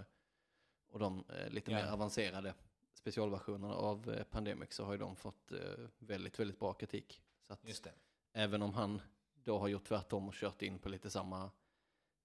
och 0.89 0.99
de 0.99 1.23
lite 1.49 1.71
Ja. 1.71 1.77
mer 1.77 1.91
avancerade 1.91 2.53
specialversionerna 2.93 3.73
av 3.73 4.23
Pandemic 4.29 4.73
så 4.73 4.85
har 4.85 4.91
ju 4.91 4.97
de 4.97 5.15
fått 5.15 5.51
väldigt, 5.99 6.39
väldigt 6.39 6.59
bra 6.59 6.73
kritik. 6.73 7.21
Så 7.47 7.53
att 7.53 7.87
även 8.33 8.61
om 8.61 8.73
han 8.73 9.01
då 9.33 9.59
har 9.59 9.67
gjort 9.67 9.85
tvärtom 9.85 10.27
och 10.27 10.33
kört 10.33 10.61
in 10.61 10.79
på 10.79 10.89
lite 10.89 11.09
samma, 11.09 11.51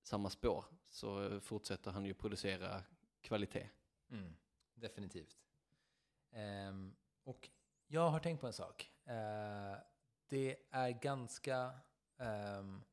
samma 0.02 0.30
spår 0.30 0.64
så 0.88 1.40
fortsätter 1.40 1.90
han 1.90 2.04
ju 2.04 2.14
producera 2.14 2.82
kvalitet. 3.20 3.70
Mm, 4.10 4.36
definitivt. 4.74 5.38
Ehm, 6.30 6.96
och 7.24 7.50
jag 7.86 8.10
har 8.10 8.18
tänkt 8.20 8.40
på 8.40 8.46
en 8.46 8.52
sak. 8.52 8.92
Eh, 9.04 9.76
det 10.34 10.56
är 10.70 10.90
ganska... 10.90 11.70
ehm, 12.18 12.84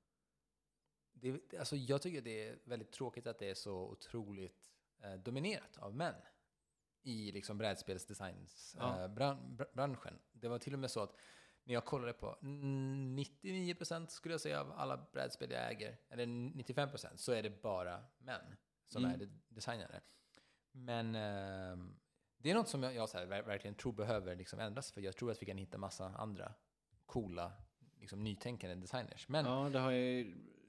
det, 1.13 1.53
alltså 1.59 1.75
jag 1.75 2.01
tycker 2.01 2.21
det 2.21 2.47
är 2.47 2.59
väldigt 2.63 2.91
tråkigt 2.91 3.27
att 3.27 3.39
det 3.39 3.49
är 3.49 3.53
så 3.53 3.73
otroligt 3.89 4.71
eh, 5.03 5.13
dominerat 5.13 5.77
av 5.77 5.95
män 5.95 6.15
i 7.03 7.31
liksom 7.31 7.57
brädspelsdesignsbranschen. 7.57 9.17
Ja. 9.17 10.07
Eh, 10.07 10.13
det 10.33 10.47
var 10.47 10.59
till 10.59 10.73
och 10.73 10.79
med 10.79 10.91
så 10.91 11.03
att 11.03 11.15
när 11.63 11.73
jag 11.73 11.85
kollade 11.85 12.13
på 12.13 12.37
mm, 12.41 13.17
99% 13.19 14.07
skulle 14.07 14.33
jag 14.33 14.41
säga 14.41 14.61
av 14.61 14.71
alla 14.71 14.97
brädspel 15.13 15.51
jag 15.51 15.71
äger, 15.71 15.97
eller 16.09 16.25
95% 16.25 17.15
så 17.17 17.31
är 17.31 17.43
det 17.43 17.61
bara 17.61 18.03
män 18.17 18.55
som 18.87 19.05
Mm. 19.05 19.15
är 19.21 19.25
de- 19.25 19.41
designare. 19.47 20.01
Men 20.71 21.15
ehm, 21.15 21.99
det 22.37 22.51
är 22.51 22.55
något 22.55 22.69
som 22.69 22.83
jag, 22.83 22.95
jag 22.95 23.07
här, 23.13 23.25
ver- 23.25 23.45
verkligen 23.45 23.75
tror 23.75 23.93
behöver 23.93 24.35
liksom 24.35 24.59
ändras, 24.59 24.91
för 24.91 25.01
jag 25.01 25.15
tror 25.15 25.31
att 25.31 25.41
vi 25.41 25.45
kan 25.45 25.57
hitta 25.57 25.77
massa 25.77 26.05
andra 26.05 26.53
coola, 27.11 27.51
liksom, 27.99 28.23
nytänkande 28.23 28.75
designers. 28.75 29.27
Men 29.27 29.45
Ja, 29.45 29.69
jag 29.69 29.81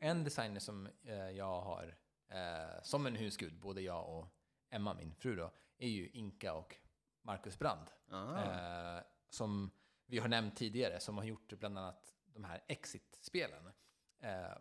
en 0.01 0.25
designer 0.25 0.61
som 0.61 0.89
eh, 1.05 1.31
jag 1.31 1.61
har 1.61 1.97
eh, 2.29 2.83
som 2.83 3.07
en 3.07 3.17
husgud, 3.17 3.61
både 3.61 3.81
jag 3.81 4.09
och 4.19 4.27
Emma, 4.71 4.95
min 4.95 5.15
fru 5.15 5.37
då, 5.37 5.51
är 5.79 5.89
ju 5.89 6.09
Inka 6.09 6.55
och 6.55 6.77
Marcus 7.23 7.59
Brand. 7.59 7.87
Ah. 8.11 8.43
Eh, 8.97 9.03
som 9.31 9.71
vi 10.07 10.19
har 10.19 10.29
nämnt 10.29 10.57
tidigare, 10.57 11.01
som 11.01 11.19
har 11.19 11.25
gjort 11.25 11.53
bland 11.53 11.79
annat 11.79 12.15
de 12.27 12.45
här 12.45 12.65
Exit-spelen. 12.69 13.67
Eh, 14.23 14.57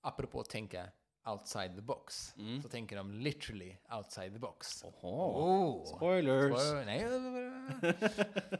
apropå 0.00 0.40
att 0.40 0.50
tänka 0.50 0.88
outside 1.26 1.74
the 1.74 1.80
box, 1.82 2.34
Mm. 2.38 2.62
så 2.62 2.68
tänker 2.68 2.96
de 2.96 3.12
literally 3.12 3.76
outside 3.90 4.32
the 4.32 4.38
box. 4.38 4.84
Oho. 4.84 5.08
Oh. 5.08 5.96
Spoilers! 5.96 6.52
Spoiler- 6.52 6.84
Nej. 6.84 7.04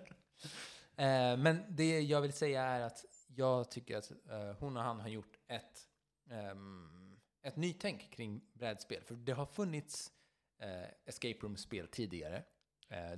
eh, 0.96 1.36
men 1.36 1.64
det 1.68 2.00
jag 2.00 2.20
vill 2.20 2.32
säga 2.32 2.62
är 2.62 2.80
att 2.80 3.04
jag 3.26 3.70
tycker 3.70 3.96
att 3.96 4.10
eh, 4.10 4.52
hon 4.58 4.76
och 4.76 4.82
han 4.82 5.00
har 5.00 5.08
gjort 5.08 5.38
ett, 5.46 5.88
ehm, 6.30 7.16
ett 7.42 7.56
nytänk 7.56 8.10
kring 8.10 8.40
brädspel. 8.52 9.02
För 9.04 9.14
det 9.14 9.32
har 9.32 9.46
funnits 9.46 10.12
eh, 10.58 10.88
escape 11.04 11.38
room-spel 11.40 11.88
tidigare. 11.88 12.44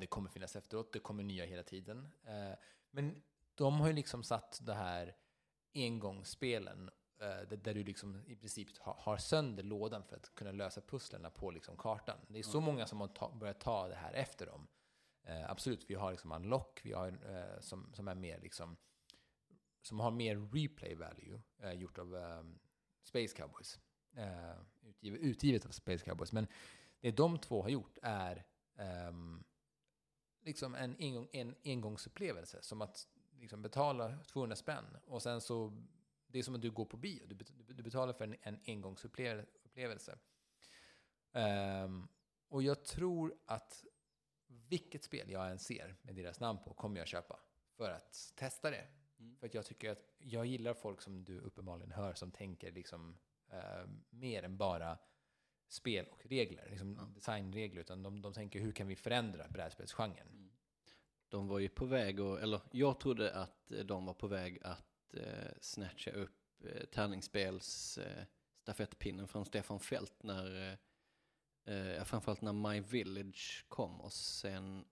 Det 0.01 0.07
kommer 0.07 0.31
finnas 0.31 0.57
efteråt, 0.57 0.93
det 0.93 0.99
kommer 0.99 1.23
nya 1.23 1.45
hela 1.45 1.63
tiden. 1.63 2.09
Men 2.91 3.23
de 3.55 3.81
har 3.81 3.87
ju 3.89 3.93
liksom 3.93 4.23
satt 4.23 4.61
det 4.63 4.75
här 4.75 5.17
engångsspelen 5.75 6.91
där, 7.49 7.75
du 7.75 7.85
liksom 7.85 8.23
i 8.27 8.37
princip 8.37 8.79
har, 8.79 8.95
har 8.99 9.17
sönder 9.17 9.63
lådan 9.63 10.03
för 10.05 10.17
att 10.17 10.35
kunna 10.35 10.53
lösa 10.53 10.81
pusslerna 10.81 11.31
på 11.31 11.51
liksom 11.51 11.77
kartan. 11.77 12.19
Det 12.29 12.39
är 12.39 12.43
så 12.43 12.61
många 12.61 12.87
som 12.87 13.01
har 13.01 13.09
ta, 13.09 13.31
börjat 13.31 13.61
ta 13.61 13.89
det 13.89 13.95
här 13.95 14.13
efter 14.13 14.47
dem. 14.47 14.67
Eh, 15.27 15.51
absolut, 15.51 15.91
vi 15.91 15.95
har 15.95 16.11
liksom 16.11 16.33
Unlock, 16.33 16.81
vi 16.85 16.93
har 16.93 17.09
eh, 17.09 17.61
som, 17.61 17.91
som 17.95 18.09
är 18.09 18.15
mer 18.15 18.41
liksom 18.41 18.77
som 19.87 20.01
har 20.01 20.11
mer 20.11 20.49
replay 20.53 20.95
value, 20.95 21.41
eh, 21.59 21.73
gjort 21.73 21.99
av 21.99 22.17
ehm, 22.17 22.59
Space 23.03 23.37
Cowboys. 23.37 23.81
Eh, 24.17 24.57
utgivet, 24.83 25.21
utgivet 25.21 25.67
av 25.67 25.71
Space 25.71 26.05
Cowboys. 26.05 26.33
Men 26.33 26.47
det 27.01 27.11
de 27.11 27.39
två 27.39 27.63
har 27.63 27.69
gjort 27.69 27.99
är 28.03 28.47
ehm, 28.77 29.45
liksom 30.43 30.75
en, 30.75 30.97
engång, 30.99 31.29
en 31.33 31.55
engångsupplevelse. 31.65 32.63
Som 32.63 32.83
att 32.83 33.09
liksom 33.41 33.63
betala 33.63 34.19
200 34.19 34.57
spänn 34.57 34.97
och 35.05 35.23
sen 35.23 35.41
så, 35.41 35.83
det 36.27 36.39
är 36.39 36.43
som 36.43 36.55
att 36.55 36.63
du 36.63 36.71
går 36.71 36.85
på 36.85 36.97
bio. 36.97 37.27
Du, 37.27 37.35
du 37.75 37.83
betalar 37.83 38.13
för 38.13 38.25
en, 38.25 38.37
en 38.43 38.61
engångsupplevelse. 38.67 40.19
Ehm, 41.33 42.09
och 42.49 42.63
jag 42.63 42.85
tror 42.85 43.35
att 43.47 43.85
vilket 44.47 45.05
spel 45.05 45.31
jag 45.31 45.51
än 45.51 45.59
ser 45.59 45.97
med 46.03 46.15
deras 46.15 46.41
namn 46.41 46.59
på 46.65 46.75
kommer 46.75 46.99
jag 46.99 47.09
köpa 47.09 47.41
för 47.77 47.91
att 47.91 48.33
testa 48.37 48.71
det. 48.71 48.87
Mm. 49.19 49.37
För 49.37 49.47
att 49.47 49.55
jag 49.55 49.65
tycker 49.65 49.91
att 49.91 50.15
jag 50.19 50.47
gillar 50.47 50.75
folk 50.75 51.03
som 51.03 51.25
du 51.25 51.39
uppenbarligen 51.39 51.93
hör 51.93 52.15
som 52.15 52.31
tänker 52.31 52.73
liksom 52.73 53.19
eh, 53.49 53.87
mer 54.11 54.43
än 54.43 54.57
bara 54.57 54.99
spel 55.69 56.07
och 56.11 56.27
regler, 56.27 56.67
liksom 56.71 56.97
Ja. 57.01 57.07
designregler, 57.15 57.81
utan 57.81 58.03
de, 58.03 58.23
de 58.23 58.33
tänker 58.33 58.61
hur 58.61 58.73
kan 58.73 58.87
vi 58.89 58.97
förändra 58.97 59.49
brädspelsgenren? 59.49 60.29
Mm. 60.29 60.51
De 61.29 61.49
var 61.49 61.59
ju 61.59 61.69
på 61.69 61.85
väg, 61.85 62.21
och, 62.21 62.41
eller 62.41 62.61
jag 62.71 63.01
trodde 63.01 63.35
att 63.35 63.73
eh, 63.73 63.79
de 63.79 64.07
var 64.07 64.15
på 64.15 64.27
väg 64.27 64.59
att 64.63 65.15
eh, 65.15 65.53
snatcha 65.61 66.11
upp 66.11 66.65
eh, 66.65 66.85
tärningsspels 66.85 67.99
eh, 67.99 68.25
stafettpinnen 68.59 69.29
från 69.29 69.45
Stefan 69.45 69.81
Fält 69.81 70.23
när, 70.23 70.79
eh, 71.67 72.05
framförallt 72.05 72.41
när 72.41 72.53
My 72.53 72.81
Village 72.81 73.65
kom 73.69 74.01
och 74.01 74.13
sen, 74.13 74.85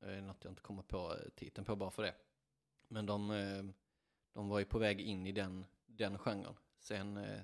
eh, 0.00 0.22
något 0.22 0.44
jag 0.44 0.50
inte 0.50 0.62
kommer 0.62 0.82
på 0.82 1.12
eh, 1.14 1.28
titeln 1.34 1.64
på 1.64 1.76
bara 1.76 1.90
för 1.90 2.02
det. 2.02 2.14
Men 2.88 3.06
de, 3.06 3.30
eh, 3.30 3.64
de 4.32 4.48
var 4.48 4.58
ju 4.58 4.64
på 4.64 4.78
väg 4.78 5.00
in 5.00 5.26
i 5.26 5.32
den, 5.32 5.64
den 5.86 6.18
genren. 6.18 6.54
Sen 6.78 7.16
eh, 7.16 7.40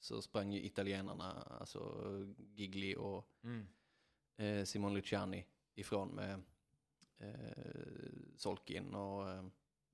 så 0.00 0.22
sprang 0.22 0.52
ju 0.52 0.64
italienarna, 0.64 1.32
alltså 1.32 2.04
Gigli 2.54 2.94
och 2.96 3.28
Mm. 3.42 3.66
eh, 4.36 4.64
Simon 4.64 4.94
Luciani 4.94 5.46
ifrån 5.74 6.08
med 6.08 6.42
eh, 7.18 8.12
Solkin 8.36 8.94
och 8.94 9.30
eh, 9.30 9.44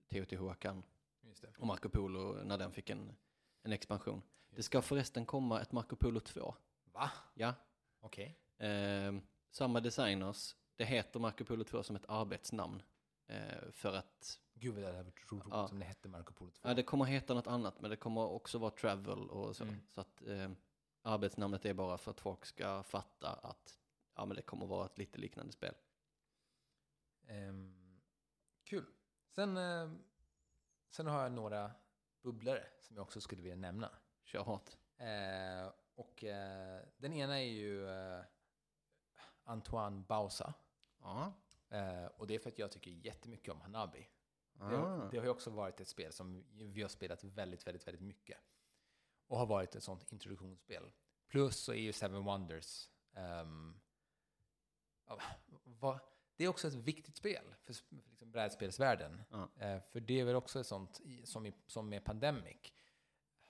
Teotihuacan 0.08 0.82
Just 1.22 1.44
och 1.58 1.66
Marco 1.66 1.88
Polo 1.88 2.42
när 2.44 2.58
den 2.58 2.72
fick 2.72 2.90
en, 2.90 3.16
en 3.62 3.72
expansion. 3.72 4.22
Det 4.50 4.62
ska 4.62 4.82
förresten 4.82 5.26
komma 5.26 5.60
ett 5.60 5.72
Marco 5.72 5.96
Polo 5.96 6.20
2. 6.20 6.54
Va? 6.92 7.10
Ja, 7.34 7.54
Okej. 8.00 8.38
eh, 8.58 9.12
samma 9.50 9.80
designers. 9.80 10.56
Det 10.76 10.84
heter 10.84 11.20
Marco 11.20 11.44
Polo 11.44 11.64
2 11.64 11.82
som 11.82 11.96
ett 11.96 12.04
arbetsnamn. 12.08 12.82
Eh, 13.26 13.70
för 13.72 13.92
att 13.92 14.40
Gud 14.54 14.74
vad 14.74 14.82
det 14.82 14.86
hade 14.86 15.02
varit 15.02 15.32
roligt 15.32 15.46
Ja. 15.50 15.68
om 15.68 15.78
det 15.78 15.84
hette 15.84 16.08
Marco 16.08 16.32
Polo 16.34 16.50
2. 16.50 16.68
ja, 16.68 16.74
det 16.74 16.82
kommer 16.82 17.04
heta 17.04 17.34
något 17.34 17.46
annat, 17.46 17.80
men 17.80 17.90
det 17.90 17.96
kommer 17.96 18.20
också 18.20 18.58
vara 18.58 18.70
travel 18.70 19.30
och 19.30 19.56
så. 19.56 19.64
Mm. 19.64 19.76
Så 19.90 20.00
att 20.00 20.22
eh, 20.22 20.50
arbetsnamnet 21.02 21.64
är 21.64 21.74
bara 21.74 21.98
för 21.98 22.10
att 22.10 22.20
folk 22.20 22.46
ska 22.46 22.82
fatta 22.82 23.28
att 23.32 23.78
ja, 24.14 24.24
men 24.24 24.36
det 24.36 24.42
kommer 24.42 24.66
vara 24.66 24.86
ett 24.86 24.98
lite 24.98 25.18
liknande 25.18 25.52
spel. 25.52 25.74
Ehm, 27.26 28.00
kul. 28.64 28.86
Sen, 29.34 29.56
eh, 29.56 29.90
sen 30.90 31.06
har 31.06 31.22
jag 31.22 31.32
några 31.32 31.70
bubblare 32.22 32.66
som 32.80 32.96
jag 32.96 33.02
också 33.02 33.20
skulle 33.20 33.42
vilja 33.42 33.56
nämna. 33.56 33.90
Kör 34.24 34.42
hårt. 34.42 34.70
Eh, 34.96 35.72
och 36.00 36.24
eh, 36.24 36.80
den 36.98 37.12
ena 37.12 37.40
är 37.40 37.44
ju 37.48 37.88
eh, 37.88 38.24
Antoine 39.44 40.02
Bausa. 40.04 40.54
Ja. 41.00 41.32
Eh, 41.68 42.04
och 42.06 42.26
det 42.26 42.34
är 42.34 42.38
för 42.38 42.48
att 42.50 42.58
jag 42.58 42.72
tycker 42.72 42.90
jättemycket 42.90 43.54
om 43.54 43.60
Hanabi. 43.60 44.08
Det, 44.52 44.64
Ah. 44.64 44.68
har, 44.68 45.10
det 45.10 45.16
har 45.18 45.24
ju 45.24 45.30
också 45.30 45.50
varit 45.50 45.80
ett 45.80 45.88
spel 45.88 46.12
som 46.12 46.44
vi 46.52 46.82
har 46.82 46.88
spelat 46.88 47.24
väldigt, 47.24 47.66
väldigt, 47.66 47.86
väldigt 47.86 48.02
mycket. 48.02 48.38
Och 49.26 49.38
har 49.38 49.46
varit 49.46 49.74
ett 49.74 49.82
sånt 49.82 50.12
introduktionsspel. 50.12 50.92
Plus 51.28 51.56
så 51.56 51.72
är 51.72 51.76
ju 51.80 51.92
Seven 51.92 52.24
Wonders 52.24 52.88
ja, 55.06 55.18
vad- 55.64 56.00
det 56.36 56.44
är 56.44 56.48
också 56.48 56.68
ett 56.68 56.74
viktigt 56.74 57.16
spel 57.16 57.54
för, 57.62 57.72
för 57.74 57.94
liksom 58.10 58.30
brädspelsvärlden. 58.30 59.22
Ja. 59.30 59.48
Eh, 59.56 59.80
för 59.90 60.00
det 60.00 60.20
är 60.20 60.24
väl 60.24 60.36
också 60.36 60.60
ett 60.60 60.66
sånt, 60.66 61.00
som, 61.24 61.46
i, 61.46 61.54
som 61.66 61.88
med 61.88 62.04
Pandemic, 62.04 62.72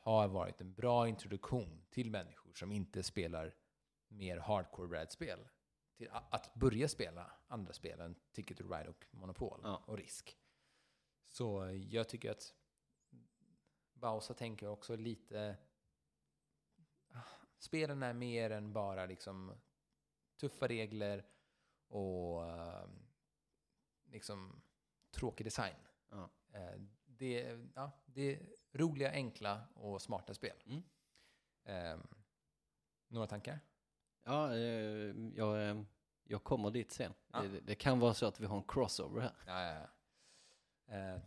har 0.00 0.28
varit 0.28 0.60
en 0.60 0.74
bra 0.74 1.08
introduktion 1.08 1.82
till 1.90 2.10
människor 2.10 2.54
som 2.54 2.72
inte 2.72 3.02
spelar 3.02 3.54
mer 4.08 4.36
hardcore 4.36 4.88
brädspel. 4.88 5.48
Till 5.96 6.08
att 6.12 6.54
börja 6.54 6.88
spela 6.88 7.32
andra 7.48 7.72
spel 7.72 8.00
än 8.00 8.14
Ticket 8.32 8.58
to 8.58 8.64
Ride 8.64 8.88
och 8.88 9.06
Monopol 9.10 9.60
Ja. 9.62 9.82
och 9.86 9.96
Risk. 9.98 10.38
Så 11.28 11.64
eh, 11.64 11.72
jag 11.72 12.08
tycker 12.08 12.30
att 12.30 12.54
Bausa 13.92 14.34
tänker 14.34 14.68
också 14.68 14.96
lite... 14.96 15.56
ah, 17.12 17.18
Spelen 17.58 18.02
är 18.02 18.12
mer 18.12 18.50
än 18.50 18.72
bara 18.72 19.06
liksom 19.06 19.54
tuffa 20.36 20.68
regler 20.68 21.26
och 21.88 22.48
eh, 22.48 22.88
liksom 24.04 24.62
tråkig 25.10 25.46
design. 25.46 25.74
Ja. 26.10 26.30
Eh, 26.52 26.80
det, 27.06 27.58
ja, 27.74 27.90
det 28.06 28.38
roliga, 28.72 29.10
enkla 29.10 29.68
och 29.74 30.02
smarta 30.02 30.34
spel. 30.34 30.56
Mm. 30.66 30.82
Eh, 31.64 32.04
några 33.08 33.26
tankar? 33.26 33.60
Ja, 34.24 34.54
eh, 34.54 35.14
jag, 35.34 35.68
eh, 35.68 35.82
jag 36.24 36.44
kommer 36.44 36.70
dit 36.70 36.92
sen. 36.92 37.14
Ja. 37.32 37.42
Det, 37.42 37.60
det 37.60 37.74
kan 37.74 38.00
vara 38.00 38.14
så 38.14 38.26
att 38.26 38.40
vi 38.40 38.46
har 38.46 38.56
en 38.56 38.64
crossover 38.68 39.20
här. 39.20 39.34
Ja, 39.46 39.62
ja, 39.62 39.88
ja. 40.86 40.94
Eh, 40.94 41.20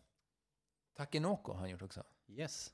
Takenoko 0.94 1.52
har 1.52 1.60
han 1.60 1.70
gjort 1.70 1.82
också. 1.82 2.04
Yes. 2.28 2.74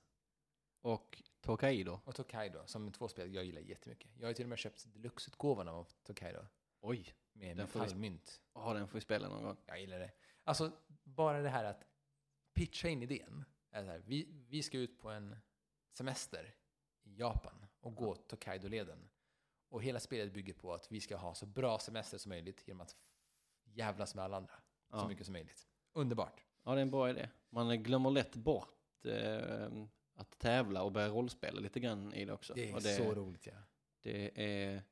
Och 0.81 1.23
Tokaido. 1.41 1.99
Och 2.03 2.15
Tokaido, 2.15 2.63
som 2.65 2.87
är 2.87 2.91
två 2.91 3.07
spel 3.07 3.33
jag 3.33 3.45
gillar 3.45 3.61
jättemycket. 3.61 4.11
Jag 4.19 4.27
har 4.27 4.33
till 4.33 4.45
och 4.45 4.49
med 4.49 4.57
köpt 4.57 4.93
deluxe-utgåvan 4.93 5.67
av 5.67 5.87
Tokaido 6.03 6.45
Oj, 6.81 7.15
med 7.33 7.57
metallmynt. 7.57 8.41
ja, 8.53 8.73
den 8.73 8.87
får 8.87 8.93
vi 8.93 9.01
spela 9.01 9.29
någon 9.29 9.43
gång. 9.43 9.57
Jag 9.65 9.79
gillar 9.81 9.99
det. 9.99 10.11
Alltså, 10.43 10.71
bara 11.03 11.41
det 11.41 11.49
här 11.49 11.63
att 11.63 11.83
pitcha 12.53 12.87
in 12.87 13.03
idén. 13.03 13.45
Är 13.71 13.83
så 13.83 13.89
här, 13.91 14.01
vi, 14.05 14.27
vi 14.49 14.63
ska 14.63 14.77
ut 14.77 14.99
på 14.99 15.09
en 15.09 15.35
semester 15.93 16.55
i 17.03 17.15
Japan 17.19 17.65
och 17.79 17.95
gå 17.95 18.15
Tokaido-leden. 18.15 19.09
Och 19.69 19.83
hela 19.83 19.99
spelet 19.99 20.33
bygger 20.33 20.53
på 20.53 20.73
att 20.73 20.91
vi 20.91 21.01
ska 21.01 21.17
ha 21.17 21.35
så 21.35 21.45
bra 21.45 21.79
semester 21.79 22.17
som 22.17 22.29
möjligt 22.29 22.67
genom 22.67 22.81
att 22.81 22.95
jävlas 23.63 24.15
med 24.15 24.23
alla 24.25 24.37
andra 24.37 24.53
så 24.89 24.97
Ja. 24.97 25.07
mycket 25.07 25.25
som 25.25 25.33
möjligt. 25.33 25.67
Underbart. 25.93 26.45
ja, 26.63 26.71
det 26.71 26.79
är 26.79 26.81
en 26.81 26.91
bra 26.91 27.09
idé. 27.09 27.29
Man 27.49 27.83
glömmer 27.83 28.11
lätt 28.11 28.35
bort 28.35 29.05
eh, 29.05 29.69
att 30.15 30.39
tävla 30.39 30.83
och 30.83 30.91
börja 30.91 31.07
rollspela 31.09 31.59
lite 31.59 31.79
grann 31.79 32.13
i 32.13 32.25
det 32.25 32.33
också. 32.33 32.53
Det 32.53 32.69
är 32.69 32.75
och 32.75 32.83
så 32.83 33.13
roligt. 33.15 33.45
Ja. 33.47 33.53
det 34.01 34.41
är, 34.43 34.83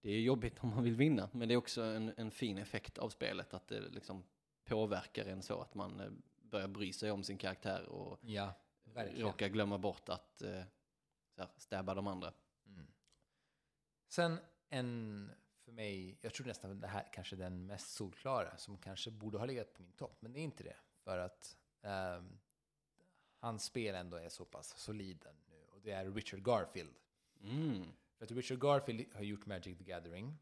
det 0.00 0.10
är 0.10 0.20
jobbigt 0.20 0.58
om 0.64 0.68
man 0.68 0.84
vill 0.84 0.96
vinna, 0.96 1.28
men 1.32 1.48
det 1.48 1.54
är 1.54 1.56
också 1.56 1.82
en, 1.82 2.12
en 2.16 2.30
fin 2.30 2.58
effekt 2.58 2.98
av 2.98 3.08
spelet 3.08 3.54
att 3.54 3.68
det 3.68 3.80
liksom 3.80 4.24
påverkar 4.64 5.24
en 5.26 5.42
så 5.42 5.60
att 5.60 5.74
man 5.74 6.00
eh, 6.00 6.10
börjar 6.50 6.68
bry 6.68 6.92
sig 6.92 7.10
om 7.10 7.24
sin 7.24 7.38
karaktär 7.38 7.88
och 7.88 8.18
ja, 8.22 8.54
verkligen. 8.84 9.26
råkar 9.26 9.48
glömma 9.48 9.78
bort 9.78 10.08
att 10.08 10.42
eh, 10.42 10.62
så 11.34 11.42
här, 11.42 11.50
stäbba 11.56 11.94
de 11.94 12.06
andra. 12.06 12.32
Mm. 12.66 12.86
Sen 14.08 14.38
en, 14.68 15.30
för 15.64 15.72
mig, 15.72 16.18
jag 16.20 16.34
tror 16.34 16.46
nästan 16.46 16.80
det 16.80 16.86
här 16.86 17.08
kanske 17.12 17.36
är 17.36 17.38
den 17.38 17.66
mest 17.66 17.94
solklara 17.94 18.56
som 18.56 18.78
kanske 18.78 19.10
borde 19.10 19.38
ha 19.38 19.44
legat 19.44 19.74
på 19.74 19.82
min 19.82 19.92
topp, 19.92 20.16
men 20.20 20.32
det 20.32 20.40
är 20.40 20.44
inte 20.44 20.64
det. 20.64 20.76
För 21.04 21.18
att 21.18 21.56
ehm, 21.82 22.38
hans 23.38 23.64
spel 23.64 23.94
ändå 23.94 24.16
är 24.16 24.28
så 24.28 24.44
pass 24.44 24.78
solid 24.78 25.24
nu. 25.48 25.56
Och 25.68 25.80
det 25.82 25.90
är 25.92 26.10
Richard 26.10 26.44
Garfield. 26.44 26.94
Mm. 27.42 27.84
För 28.18 28.24
att 28.24 28.30
Richard 28.30 28.60
Garfield 28.60 29.14
har 29.14 29.22
gjort 29.22 29.46
Magic 29.46 29.78
the 29.78 29.84
Gathering. 29.84 30.38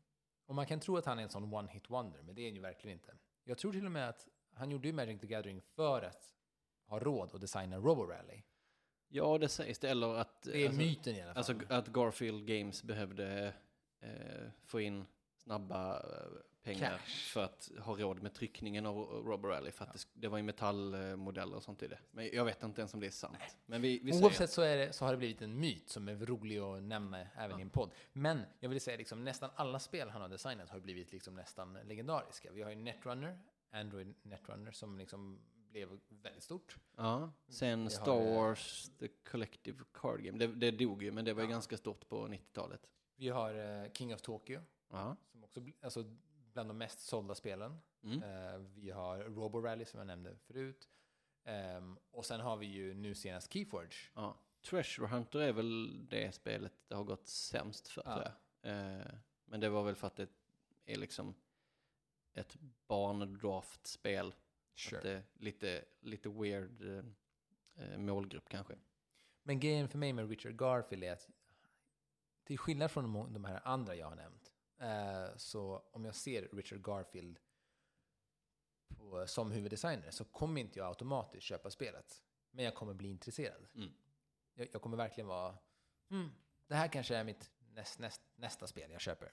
Och 0.46 0.54
man 0.54 0.66
kan 0.66 0.80
tro 0.80 0.96
att 0.96 1.04
han 1.04 1.18
är 1.18 1.22
en 1.22 1.28
sån 1.28 1.54
one-hit 1.54 1.88
wonder, 1.90 2.22
men 2.22 2.34
det 2.34 2.42
är 2.42 2.46
han 2.46 2.54
ju 2.54 2.60
verkligen 2.60 2.98
inte. 2.98 3.16
Jag 3.44 3.58
tror 3.58 3.72
till 3.72 3.86
och 3.86 3.92
med 3.92 4.08
att 4.08 4.28
han 4.58 4.70
gjorde 4.70 4.88
ju 4.88 4.92
Magic 4.94 5.20
the 5.20 5.26
Gathering 5.26 5.60
för 5.60 6.02
att 6.02 6.34
ha 6.86 6.98
råd 6.98 7.34
att 7.34 7.40
designa 7.40 7.76
Robo-Rally. 7.78 8.42
Ja, 9.08 9.38
det 9.38 9.48
sägs 9.48 9.78
det. 9.78 9.88
Eller 9.90 10.14
att, 10.14 10.42
Det 10.42 10.62
är 10.62 10.66
alltså, 10.66 10.80
myten 10.80 11.14
i 11.14 11.22
alla 11.22 11.34
fall. 11.34 11.56
alltså, 11.56 11.74
att 11.74 11.88
Garfield 11.88 12.46
Games 12.46 12.82
behövde 12.82 13.52
eh, 14.00 14.10
få 14.64 14.80
in 14.80 15.04
snabba 15.36 15.96
eh, 15.96 16.02
pengar 16.62 16.90
Cash. 16.98 17.32
för 17.32 17.44
att 17.44 17.70
ha 17.78 17.96
råd 17.96 18.22
med 18.22 18.34
tryckningen 18.34 18.86
av 18.86 18.96
Robber 19.26 19.48
Rally. 19.48 19.70
För 19.70 19.84
att 19.84 19.92
det, 19.92 19.98
sk- 19.98 20.08
det 20.14 20.28
var 20.28 20.36
ju 20.38 20.42
metallmodeller 20.42 21.56
och 21.56 21.62
sånt 21.62 21.82
i 21.82 21.86
det. 21.88 21.98
Men 22.10 22.30
jag 22.32 22.44
vet 22.44 22.62
inte 22.62 22.80
ens 22.80 22.94
om 22.94 23.00
det 23.00 23.06
är 23.06 23.10
sant. 23.10 23.36
Men 23.66 23.82
vi, 23.82 23.98
vi 23.98 24.12
Oavsett 24.22 24.50
så, 24.50 24.62
är 24.62 24.76
det, 24.76 24.92
så 24.92 25.04
har 25.04 25.12
det 25.12 25.18
blivit 25.18 25.42
en 25.42 25.60
myt 25.60 25.88
som 25.88 26.08
är 26.08 26.14
rolig 26.16 26.58
att 26.58 26.82
nämna 26.82 27.26
även 27.36 27.58
i 27.58 27.62
en 27.62 27.70
podd. 27.70 27.90
Men 28.12 28.42
jag 28.60 28.68
vill 28.68 28.80
säga 28.80 28.96
liksom 28.96 29.24
nästan 29.24 29.50
alla 29.54 29.78
spel 29.78 30.08
han 30.10 30.20
har 30.22 30.28
designat 30.28 30.70
har 30.70 30.80
blivit 30.80 31.12
liksom 31.12 31.34
nästan 31.36 31.72
legendariska. 31.84 32.52
Vi 32.52 32.62
har 32.62 32.70
ju 32.70 32.76
Netrunner, 32.76 33.38
Android 33.70 34.14
Netrunner 34.22 34.72
som 34.72 34.98
liksom 34.98 35.40
blev 35.70 36.00
väldigt 36.08 36.42
stort. 36.42 36.76
Ja, 36.96 37.32
sen 37.48 37.90
Star 37.90 38.04
har, 38.12 38.34
Wars 38.34 38.90
The 38.98 39.08
Collective 39.08 39.84
Card 39.92 40.22
Game. 40.22 40.38
Det, 40.38 40.46
det 40.46 40.70
dog 40.70 41.02
ju, 41.02 41.12
men 41.12 41.24
det 41.24 41.32
var 41.34 41.42
ju 41.42 41.48
Ja. 41.48 41.52
ganska 41.52 41.76
stort 41.76 42.08
på 42.08 42.28
90-talet. 42.28 42.88
Vi 43.16 43.28
har 43.28 43.54
eh, 43.84 43.92
King 43.92 44.14
of 44.14 44.20
Tokyo 44.22 44.60
Ja. 44.90 45.16
som 45.32 45.44
också 45.44 45.60
alltså 45.80 46.04
bland 46.52 46.70
de 46.70 46.78
mest 46.78 47.00
sålda 47.00 47.34
spelen. 47.34 47.78
Mm. 48.02 48.22
Eh, 48.22 48.58
vi 48.74 48.90
har 48.90 49.18
Robo 49.18 49.60
Rally 49.60 49.84
som 49.84 49.98
jag 49.98 50.06
nämnde 50.06 50.36
förut. 50.36 50.88
Ehm, 51.44 51.98
och 52.10 52.26
sen 52.26 52.40
har 52.40 52.56
vi 52.56 52.66
ju 52.66 52.94
nu 52.94 53.14
senast 53.14 53.52
Keyforge. 53.52 53.96
ja. 54.14 54.36
Treasure 54.62 55.06
Hunter 55.08 55.38
är 55.40 55.52
väl 55.52 56.06
det 56.08 56.34
spelet 56.34 56.72
det 56.88 56.94
har 56.94 57.04
gått 57.04 57.26
sämst 57.28 57.88
för, 57.88 58.02
Ja. 58.06 58.14
tror 58.14 58.24
jag. 58.62 58.72
Eh, 59.00 59.06
men 59.44 59.60
det 59.60 59.68
var 59.68 59.82
väl 59.84 59.94
för 59.94 60.06
att 60.06 60.16
det 60.16 60.28
är 60.86 60.96
liksom 60.96 61.34
ett 62.40 62.56
barndraftspel. 62.86 64.34
Att 64.96 65.02
det 65.02 65.10
är 65.12 65.22
lite, 65.34 65.84
lite 66.00 66.28
weird 66.28 66.82
eh, 66.82 67.04
eh, 67.84 67.98
målgrupp 67.98 68.48
kanske. 68.48 68.74
Men 69.42 69.60
grejen 69.60 69.88
för 69.88 69.98
mig 69.98 70.12
med 70.12 70.28
Richard 70.28 70.56
Garfield 70.58 71.04
är 71.04 71.12
att 71.12 71.28
till 72.44 72.58
skillnad 72.58 72.90
från 72.90 73.12
de- 73.12 73.32
de 73.32 73.44
här 73.44 73.60
andra 73.64 73.94
jag 73.94 74.06
har 74.08 74.16
nämnt, 74.16 74.52
eh, 74.78 75.36
så 75.36 75.82
om 75.92 76.04
jag 76.04 76.14
ser 76.14 76.48
Richard 76.52 76.82
Garfield 76.86 77.38
på, 78.96 79.26
som 79.26 79.50
huvuddesigner 79.52 80.10
så 80.10 80.24
kommer 80.24 80.60
inte 80.60 80.78
jag 80.78 80.88
automatiskt 80.88 81.42
köpa 81.46 81.70
spelet. 81.70 82.22
Men 82.50 82.64
jag 82.64 82.74
kommer 82.74 82.94
bli 82.94 83.08
intresserad. 83.10 83.66
Mm. 83.74 83.92
Jag, 84.54 84.68
jag 84.72 84.82
kommer 84.82 84.96
verkligen 84.96 85.28
vara, 85.28 85.58
mm, 86.10 86.30
det 86.66 86.74
här 86.74 86.88
kanske 86.88 87.16
är 87.16 87.24
mitt 87.24 87.50
näst, 87.58 87.98
näst, 87.98 88.22
nästa 88.36 88.66
spel 88.66 88.90
jag 88.90 89.00
köper. 89.00 89.32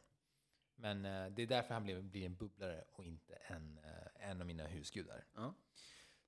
Men 0.75 1.05
eh, 1.05 1.25
det 1.31 1.41
är 1.41 1.47
därför 1.47 1.73
han 1.73 1.83
blir, 1.83 2.01
blir 2.01 2.25
en 2.25 2.35
bubblare 2.35 2.83
och 2.91 3.05
inte 3.05 3.33
en, 3.35 3.79
eh, 3.83 4.29
en 4.29 4.41
av 4.41 4.47
mina 4.47 4.63
husgudar. 4.67 5.23
Ja. 5.35 5.53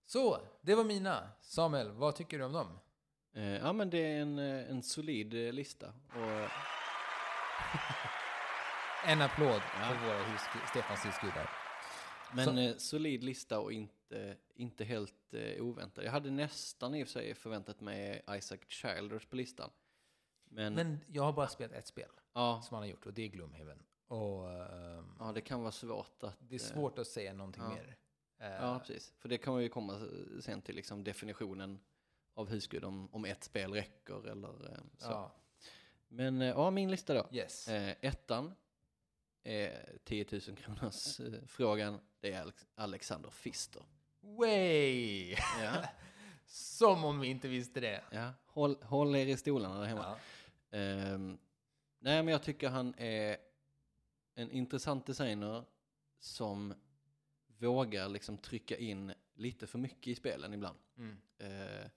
Så, 0.05 0.41
det 0.62 0.75
var 0.75 0.83
mina. 0.83 1.29
Samuel, 1.41 1.91
vad 1.91 2.15
tycker 2.15 2.38
du 2.39 2.43
om 2.45 2.53
dem? 2.53 2.79
Eh, 3.33 3.43
ja, 3.55 3.73
men 3.73 3.89
det 3.89 3.97
är 3.97 4.21
en, 4.21 4.39
eh, 4.39 4.69
en 4.69 4.83
solid 4.83 5.33
lista. 5.33 5.88
Och, 5.88 6.49
En 9.05 9.21
applåd 9.21 9.62
Ja. 9.79 9.89
för 9.89 10.07
våra 10.07 10.23
hus, 10.23 10.41
Stefans 10.69 11.05
husgudar. 11.05 11.49
men 12.33 12.45
Så- 12.45 12.57
eh, 12.60 12.75
solid 12.77 13.23
lista 13.23 13.60
och 13.60 13.71
inte, 13.73 14.38
inte 14.55 14.83
helt 14.86 15.33
eh, 15.33 15.62
oväntad. 15.63 16.03
Jag 16.05 16.12
hade 16.12 16.31
nästan 16.31 16.95
i 16.95 17.03
och 17.03 17.07
för 17.07 17.12
sig 17.12 17.33
förväntat 17.36 17.81
mig 17.81 18.23
Isaac 18.31 18.57
Childers 18.67 19.25
på 19.25 19.36
listan. 19.36 19.69
Men, 20.49 20.73
Men 20.73 20.99
jag 21.07 21.23
har 21.23 21.33
bara 21.33 21.47
spelat 21.47 21.71
ett 21.71 21.88
spel 21.88 22.10
ja, 22.33 22.62
som 22.63 22.75
han 22.75 22.83
har 22.83 22.88
gjort 22.89 23.05
och 23.05 23.13
det 23.13 23.21
är 23.21 23.27
Gloomhaven. 23.27 23.83
Och 24.07 24.51
ehm, 24.51 25.15
ja, 25.19 25.31
det 25.35 25.41
kan 25.41 25.61
vara 25.61 25.71
svårt 25.71 26.23
att... 26.23 26.37
det 26.39 26.55
är 26.55 26.59
eh, 26.59 26.65
svårt 26.65 26.99
att 26.99 27.07
säga 27.07 27.33
någonting 27.33 27.63
ja. 27.63 27.69
mer. 27.69 27.97
Eh, 28.39 28.47
Ja, 28.51 28.79
precis. 28.79 29.13
För 29.17 29.29
det 29.29 29.37
kan 29.37 29.53
man 29.53 29.61
ju 29.63 29.69
komma 29.69 29.99
sen 30.41 30.61
till 30.61 30.75
liksom 30.75 31.03
definitionen 31.03 31.79
av 32.33 32.49
husgud 32.49 32.83
om, 32.83 33.13
om 33.13 33.25
ett 33.25 33.43
spel 33.43 33.73
räcker 33.73 34.27
eller 34.27 34.71
eh, 34.71 34.77
så. 34.97 35.07
ja, 35.11 35.35
Men 36.07 36.41
ja, 36.41 36.71
min 36.71 36.91
lista 36.91 37.13
då. 37.13 37.27
yes. 37.31 37.67
Ettan 38.01 38.53
är 39.43 39.97
10 40.03 40.25
000 40.31 40.41
kronors 40.41 41.19
frågan. 41.47 41.99
Det 42.19 42.33
är 42.33 42.41
Alex- 42.41 42.65
Alexander 42.75 43.29
Fister. 43.29 43.83
Way! 44.21 45.31
Ja. 45.61 45.73
Som 46.45 47.05
om 47.05 47.19
vi 47.19 47.27
inte 47.27 47.47
visste 47.47 47.79
det. 47.79 48.03
Ja, 48.11 48.33
håll, 48.45 48.77
håll 48.83 49.15
er 49.15 49.25
i 49.25 49.37
stolarna 49.37 49.79
där 49.79 49.85
hemma. 49.87 50.17
Ja. 50.69 50.77
Ehm, 50.77 51.37
nej, 51.99 52.23
men 52.23 52.31
jag 52.31 52.43
tycker 52.43 52.69
han 52.69 52.93
är 52.97 53.37
en 54.38 54.52
intressant 54.52 55.06
designer 55.06 55.65
som 56.19 56.73
vågar 57.58 58.10
liksom 58.10 58.38
trycka 58.38 58.78
in 58.78 59.13
lite 59.36 59.67
för 59.67 59.80
mycket 59.80 60.08
i 60.08 60.15
spelen 60.15 60.54
ibland. 60.54 60.78
Mm. 60.97 61.17
Eh, 61.38 61.89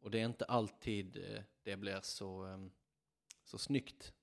och 0.00 0.10
det 0.10 0.20
är 0.20 0.24
inte 0.24 0.44
alltid 0.44 1.16
eh, 1.16 1.42
det 1.62 1.76
blir 1.76 2.00
så, 2.02 2.42
ehm, 2.42 2.70
så 3.44 3.58
snyggt. 3.58 4.14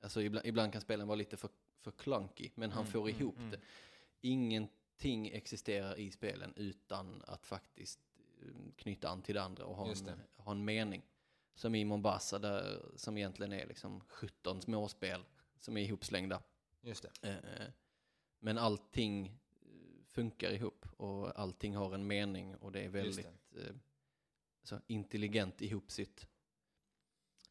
Alltså 0.00 0.22
ibland, 0.22 0.46
ibland 0.46 0.72
kan 0.72 0.80
spelen 0.80 1.06
vara 1.06 1.16
lite 1.16 1.36
för, 1.36 1.50
för 1.80 1.90
clunky, 1.90 2.50
men 2.54 2.70
han 2.70 2.82
Mm, 2.82 2.92
får 2.92 3.08
mm, 3.08 3.20
ihop 3.20 3.38
mm. 3.38 3.50
det. 3.50 3.60
Ingenting 4.20 5.28
existerar 5.28 5.98
i 5.98 6.10
spelen 6.10 6.52
utan 6.56 7.22
att 7.26 7.46
faktiskt 7.46 8.00
eh, 8.42 8.72
knyta 8.76 9.08
an 9.08 9.22
till 9.22 9.34
det 9.34 9.42
andra 9.42 9.64
och 9.64 9.76
ha 9.76 9.90
en, 9.90 10.20
ha 10.36 10.52
en 10.52 10.64
mening. 10.64 11.02
Som 11.54 11.74
i 11.74 11.84
Mombasa, 11.84 12.38
där, 12.38 12.82
som 12.96 13.18
egentligen 13.18 13.52
är 13.52 13.66
liksom 13.66 14.00
17 14.00 14.62
småspel 14.62 15.24
som 15.58 15.76
är 15.76 15.80
ihopslängda. 15.80 16.42
Just 16.86 17.06
det. 17.20 17.28
Eh, 17.28 17.68
Men 18.38 18.58
allting 18.58 19.26
eh, 19.26 20.04
funkar 20.06 20.50
ihop 20.52 20.86
och 20.96 21.38
allting 21.40 21.76
har 21.76 21.94
en 21.94 22.06
mening 22.06 22.56
och 22.56 22.72
det 22.72 22.80
är 22.80 22.88
väldigt 22.88 23.26
eh, 23.56 23.74
så 24.62 24.80
intelligent 24.86 25.62
ihopsytt. 25.62 26.26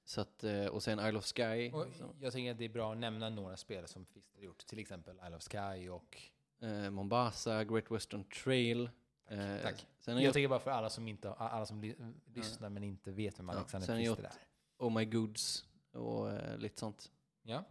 Så 0.03 0.21
att, 0.21 0.43
eh, 0.43 0.65
och 0.65 0.83
sen 0.83 0.99
Isle 0.99 1.17
of 1.17 1.25
Sky. 1.35 1.71
Och 1.71 1.87
jag 2.19 2.33
tänker 2.33 2.51
att 2.51 2.57
det 2.57 2.65
är 2.65 2.69
bra 2.69 2.91
att 2.91 2.97
nämna 2.97 3.29
några 3.29 3.57
spel 3.57 3.87
som 3.87 4.05
Fister 4.05 4.37
har 4.37 4.43
gjort. 4.45 4.65
Till 4.65 4.79
exempel 4.79 5.19
Isle 5.27 5.35
of 5.35 5.43
Sky 5.43 5.89
och... 5.89 6.21
eh, 6.61 6.89
Mombasa, 6.89 7.63
Great 7.63 7.91
Western 7.91 8.23
Trail. 8.23 8.89
Eh, 9.27 9.61
Tack. 9.61 9.87
Sen 9.99 10.13
har 10.13 10.21
Jag 10.21 10.27
jag 10.27 10.33
tänker 10.33 10.47
bara 10.47 10.59
för 10.59 10.71
alla 10.71 10.89
som, 10.89 11.07
inte, 11.07 11.33
alla 11.33 11.65
som 11.65 11.81
li, 11.81 11.95
lyssnar 12.25 12.69
men 12.69 12.83
inte 12.83 13.11
vet 13.11 13.39
vem 13.39 13.49
Ja, 13.49 13.55
Alexander 13.55 13.97
jag 13.99 14.17
Fister 14.17 14.23
är. 14.23 14.85
Oh 14.85 14.93
My 14.97 15.05
Goods 15.05 15.65
och 15.91 16.31
eh, 16.31 16.57
lite 16.57 16.79
sånt. 16.79 17.11
Ja. 17.43 17.63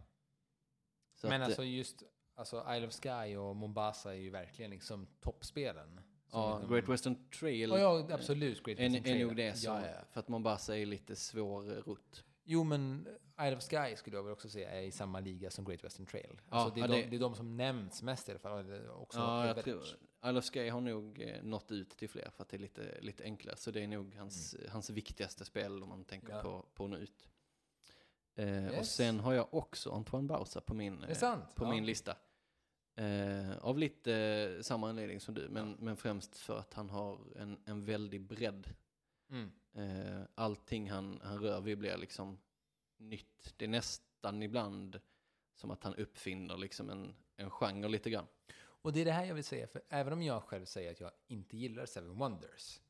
Så 1.25 1.29
men 1.29 1.41
att, 1.41 1.47
eh, 1.47 1.51
alltså 1.51 1.63
just 1.63 2.03
alltså 2.35 2.65
Isle 2.75 2.87
of 2.87 2.93
Sky 2.93 3.35
och 3.37 3.55
Mombasa 3.55 4.11
är 4.15 4.17
ju 4.19 4.29
verkligen 4.29 4.71
liksom 4.71 5.07
toppspelen. 5.21 6.01
Ja, 6.31 6.61
Great 6.69 6.89
Western 6.89 7.29
Trail 7.29 7.69
Ja, 7.69 7.79
ja, 7.79 8.07
absolut. 8.13 8.63
Great 8.63 8.79
är, 8.79 8.83
Western 8.83 8.95
är 9.05 9.09
Trail. 9.09 9.27
nog 9.27 9.35
det 9.35 9.53
som, 9.53 9.73
Ja, 9.73 9.87
ja. 9.87 9.93
för 10.11 10.19
att 10.19 10.27
Mombasa 10.27 10.77
är 10.77 10.85
lite 10.85 11.15
svårrott. 11.15 12.23
Jo, 12.43 12.63
men 12.63 13.07
Isle 13.41 13.55
of 13.57 13.63
Sky 13.63 13.95
skulle 13.95 14.15
jag 14.17 14.23
väl 14.23 14.33
också 14.33 14.49
säga 14.49 14.69
är 14.69 14.81
i 14.81 14.91
samma 14.91 15.19
liga 15.19 15.51
som 15.51 15.65
Great 15.65 15.83
Western 15.83 16.05
Trail. 16.05 16.41
Ja, 16.49 16.57
alltså 16.57 16.75
det, 16.75 16.81
är 16.81 16.83
ja, 16.83 16.87
de, 16.95 17.01
det- 17.01 17.07
det 17.09 17.15
är 17.15 17.19
de 17.19 17.35
som 17.35 17.57
nämns 17.57 18.01
mest 18.03 18.27
i 18.29 18.31
alla 18.31 18.39
fall. 18.39 18.69
är 18.69 18.89
Också 19.01 19.19
Ja, 19.19 19.43
är 19.43 19.47
jag 19.47 19.63
tror 19.63 19.83
Isle 20.25 20.39
of 20.39 20.45
Sky 20.53 20.69
har 20.69 20.81
nog 20.81 21.21
eh, 21.21 21.43
nått 21.43 21.71
ut 21.71 21.89
till 21.89 22.09
fler 22.09 22.29
för 22.35 22.43
att 22.43 22.49
det 22.49 22.57
är 22.57 22.59
lite, 22.59 22.97
lite 23.01 23.23
enklare. 23.23 23.57
Så 23.57 23.71
det 23.71 23.83
är 23.83 23.87
nog 23.87 24.15
hans, 24.15 24.55
hans 24.69 24.89
viktigaste 24.89 25.45
spel 25.45 25.83
om 25.83 25.89
man 25.89 26.03
tänker 26.05 26.27
Mm. 26.27 26.37
Ja. 26.37 26.43
på, 26.43 26.65
på 26.73 26.83
att 26.83 26.89
nå 26.89 26.97
ut. 26.97 27.29
Eh, 28.35 28.65
Och 28.67 28.73
Yes. 28.73 28.95
sen 28.95 29.19
har 29.19 29.33
jag 29.33 29.53
också 29.53 29.91
Antoine 29.91 30.27
Bausa 30.27 30.61
på 30.61 30.73
min, 30.73 31.03
eh, 31.03 31.07
på 31.55 31.63
ja. 31.65 31.69
min 31.71 31.85
lista. 31.85 32.17
Eh, 32.95 33.57
av 33.57 33.77
lite 33.77 34.13
eh, 34.15 34.61
samma 34.61 34.89
anledning 34.89 35.19
som 35.19 35.33
du, 35.33 35.49
men, 35.49 35.71
men 35.79 35.97
främst 35.97 36.37
för 36.37 36.59
att 36.59 36.73
han 36.73 36.89
har 36.89 37.19
en, 37.35 37.59
en 37.65 37.85
väldig 37.85 38.21
bredd. 38.21 38.73
Mm. 39.29 39.51
Eh, 39.73 40.21
allting 40.35 40.91
han, 40.91 41.19
han 41.23 41.39
rör 41.39 41.61
vid 41.61 41.77
blir 41.77 41.97
liksom 41.97 42.37
nytt. 42.97 43.53
Det 43.57 43.65
är 43.65 43.69
nästan 43.69 44.43
ibland 44.43 44.99
som 45.53 45.71
att 45.71 45.83
han 45.83 45.95
uppfinner 45.95 46.57
liksom 46.57 46.89
en, 46.89 47.15
en 47.35 47.49
genre 47.49 47.87
lite 47.87 48.09
grann. 48.09 48.27
Och 48.57 48.93
det 48.93 49.01
är 49.01 49.05
det 49.05 49.11
här 49.11 49.25
jag 49.25 49.35
vill 49.35 49.43
säga, 49.43 49.67
för 49.67 49.81
även 49.89 50.13
om 50.13 50.21
jag 50.21 50.43
själv 50.43 50.65
säger 50.65 50.91
att 50.91 50.99
jag 50.99 51.11
inte 51.27 51.57
gillar 51.57 51.85
Seven 51.85 52.17
Wonders, 52.17 52.81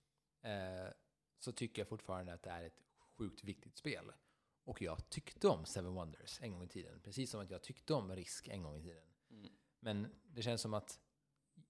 så 1.40 1.52
tycker 1.52 1.82
jag 1.82 1.88
fortfarande 1.90 2.34
att 2.34 2.44
det 2.44 2.50
är 2.50 2.64
ett 2.64 2.84
sjukt 3.18 3.44
viktigt 3.44 3.78
spel. 3.78 4.12
Och 4.66 4.82
jag 4.82 5.10
tyckte 5.10 5.48
om 5.48 5.66
Seven 5.66 5.94
Wonders 5.94 6.42
en 6.42 6.52
gång 6.52 6.64
i 6.64 6.68
tiden, 6.68 7.00
precis 7.04 7.32
som 7.32 7.40
att 7.42 7.50
jag 7.50 7.64
tyckte 7.64 7.94
om 7.94 8.16
Risk 8.16 8.48
en 8.48 8.64
gång 8.64 8.78
i 8.78 8.82
tiden. 8.82 9.04
Mm. 9.30 9.52
Men 9.80 10.08
det 10.24 10.42
känns 10.42 10.62
som 10.62 10.74
att 10.74 11.00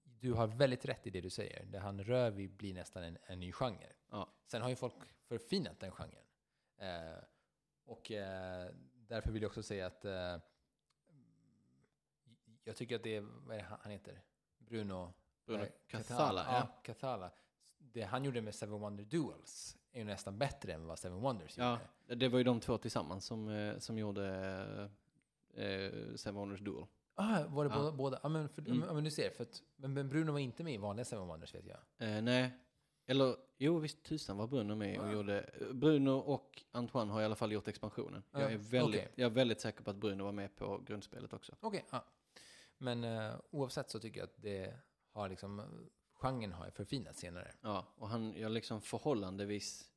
du 0.03 0.33
har 0.33 0.47
väldigt 0.47 0.85
rätt 0.85 1.07
i 1.07 1.09
det 1.09 1.21
du 1.21 1.29
säger. 1.29 1.65
Det 1.65 1.79
han 1.79 2.03
rör 2.03 2.31
vid 2.31 2.51
blir 2.51 2.73
nästan 2.73 3.03
en, 3.03 3.17
en 3.23 3.39
ny 3.39 3.51
genre. 3.51 3.93
Ja. 4.09 4.29
Sen 4.45 4.61
har 4.61 4.69
ju 4.69 4.75
folk 4.75 4.93
förfinat 5.27 5.79
den 5.79 5.91
genren. 5.91 6.25
Eh, 6.77 7.23
och 7.85 8.11
eh, 8.11 8.69
därför 8.93 9.31
vill 9.31 9.41
jag 9.41 9.49
också 9.49 9.63
säga 9.63 9.87
att 9.87 10.05
eh, 10.05 10.37
jag 12.63 12.75
tycker 12.75 12.95
att 12.95 13.03
det 13.03 13.15
är, 13.15 13.21
vad 13.21 13.57
är 13.57 13.61
det 13.61 13.77
han 13.81 13.91
heter? 13.91 14.21
Bruno? 14.57 15.13
Bruno 15.45 15.65
Cathala, 15.87 16.45
ja. 16.49 16.81
Cathala. 16.83 17.31
Det 17.77 18.01
han 18.01 18.23
gjorde 18.23 18.41
med 18.41 18.55
Seven 18.55 18.79
Wonder 18.79 19.03
Duels 19.03 19.77
är 19.95 19.99
ju 19.99 20.05
nästan 20.05 20.37
bättre 20.37 20.73
än 20.73 20.87
vad 20.87 20.99
Seven 20.99 21.21
Wonders 21.21 21.57
Ja, 21.57 21.79
gjorde. 22.07 22.15
det 22.15 22.29
var 22.29 22.37
ju 22.37 22.43
de 22.43 22.59
två 22.59 22.77
tillsammans 22.77 23.25
som, 23.25 23.49
eh, 23.49 23.77
som 23.77 23.97
gjorde 23.97 24.25
eh, 25.53 26.15
Seven 26.15 26.35
Wonders 26.35 26.59
Duel. 26.59 26.85
Ah, 27.15 27.43
var 27.47 27.65
det 27.65 27.69
Ja. 27.75 27.79
båda? 27.81 27.91
båda? 27.91 28.19
Ja, 28.23 28.29
men, 28.29 28.49
för, 28.49 28.61
Mm. 28.61 28.83
ja, 28.87 28.93
men 28.93 29.03
du 29.03 29.11
ser, 29.11 29.29
för 29.29 29.43
att, 29.43 29.61
men, 29.75 30.09
Bruno 30.09 30.31
var 30.31 30.39
inte 30.39 30.63
med 30.63 30.73
i 30.73 30.77
vanliga 30.77 31.05
Seven 31.05 31.27
Wonders 31.27 31.55
vet 31.55 31.65
jag. 31.65 31.77
Eh, 32.09 32.21
nej, 32.21 32.51
eller 33.05 33.35
jo 33.57 33.79
visst 33.79 34.03
tusan 34.03 34.37
var 34.37 34.47
Bruno 34.47 34.75
med 34.75 34.99
och 34.99 35.07
Ja. 35.07 35.11
gjorde, 35.11 35.49
Bruno 35.73 36.09
och 36.11 36.63
Antoine 36.71 37.09
har 37.09 37.21
i 37.21 37.25
alla 37.25 37.35
fall 37.35 37.51
gjort 37.51 37.67
expansionen. 37.67 38.23
Ja, 38.31 38.41
Jag, 38.41 38.51
är 38.53 38.57
väldigt, 38.57 39.01
okej. 39.01 39.11
jag 39.15 39.25
är 39.25 39.35
väldigt 39.35 39.61
säker 39.61 39.83
på 39.83 39.89
att 39.89 39.95
Bruno 39.97 40.23
var 40.23 40.31
med 40.31 40.55
på 40.55 40.77
grundspelet 40.85 41.33
också. 41.33 41.55
Okej, 41.59 41.85
ja. 41.91 42.05
Men 42.77 43.03
eh, 43.03 43.33
oavsett 43.51 43.89
så 43.89 43.99
tycker 43.99 44.19
jag 44.19 44.25
att 44.27 44.35
det 44.41 44.77
har 45.11 45.29
liksom, 45.29 45.61
genren 46.25 46.53
har 46.53 46.69
förfinats 46.69 47.19
senare. 47.19 47.51
Ja, 47.61 47.85
och 47.97 48.09
han 48.09 48.33
gör 48.33 48.49
liksom 48.49 48.81
förhållandevis 48.81 49.91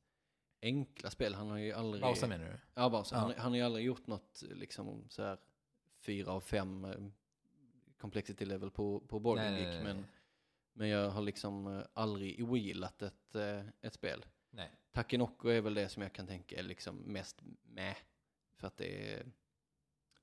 enkla 0.61 1.09
spel. 1.09 1.33
Han 1.33 1.49
har 1.49 1.57
ju 1.57 1.73
aldrig... 1.73 2.01
Bausa 2.01 2.27
menar 2.27 2.45
du? 2.45 2.59
Ja, 2.73 2.89
Bausa. 2.89 3.15
Ja. 3.15 3.19
Han, 3.19 3.33
han 3.37 3.51
har 3.51 3.57
ju 3.57 3.63
aldrig 3.63 3.85
gjort 3.85 4.07
något 4.07 4.43
liksom 4.49 5.05
så 5.09 5.23
här 5.23 5.37
fyra 5.99 6.31
av 6.31 6.41
fem 6.41 6.85
eh, 6.85 6.91
complexity 7.97 8.45
level 8.45 8.71
på, 8.71 8.99
på 8.99 9.19
Board 9.19 9.37
Nej, 9.37 9.51
nej, 9.51 9.65
nej, 9.65 9.83
men, 9.83 10.05
men 10.73 10.87
jag 10.87 11.09
har 11.09 11.21
liksom 11.21 11.77
eh, 11.77 11.83
aldrig 11.93 12.47
wheelat 12.47 13.01
ett, 13.01 13.35
eh, 13.35 13.65
ett 13.81 13.93
spel. 13.93 14.25
Nej. 14.49 14.71
Takenoko 14.91 15.49
är 15.49 15.61
väl 15.61 15.73
det 15.73 15.89
som 15.89 16.03
jag 16.03 16.13
kan 16.13 16.27
tänka 16.27 16.59
är 16.59 16.63
liksom 16.63 16.95
mest 16.95 17.41
med. 17.63 17.95
För 18.55 18.67
att 18.67 18.77
det 18.77 19.13
är, 19.13 19.25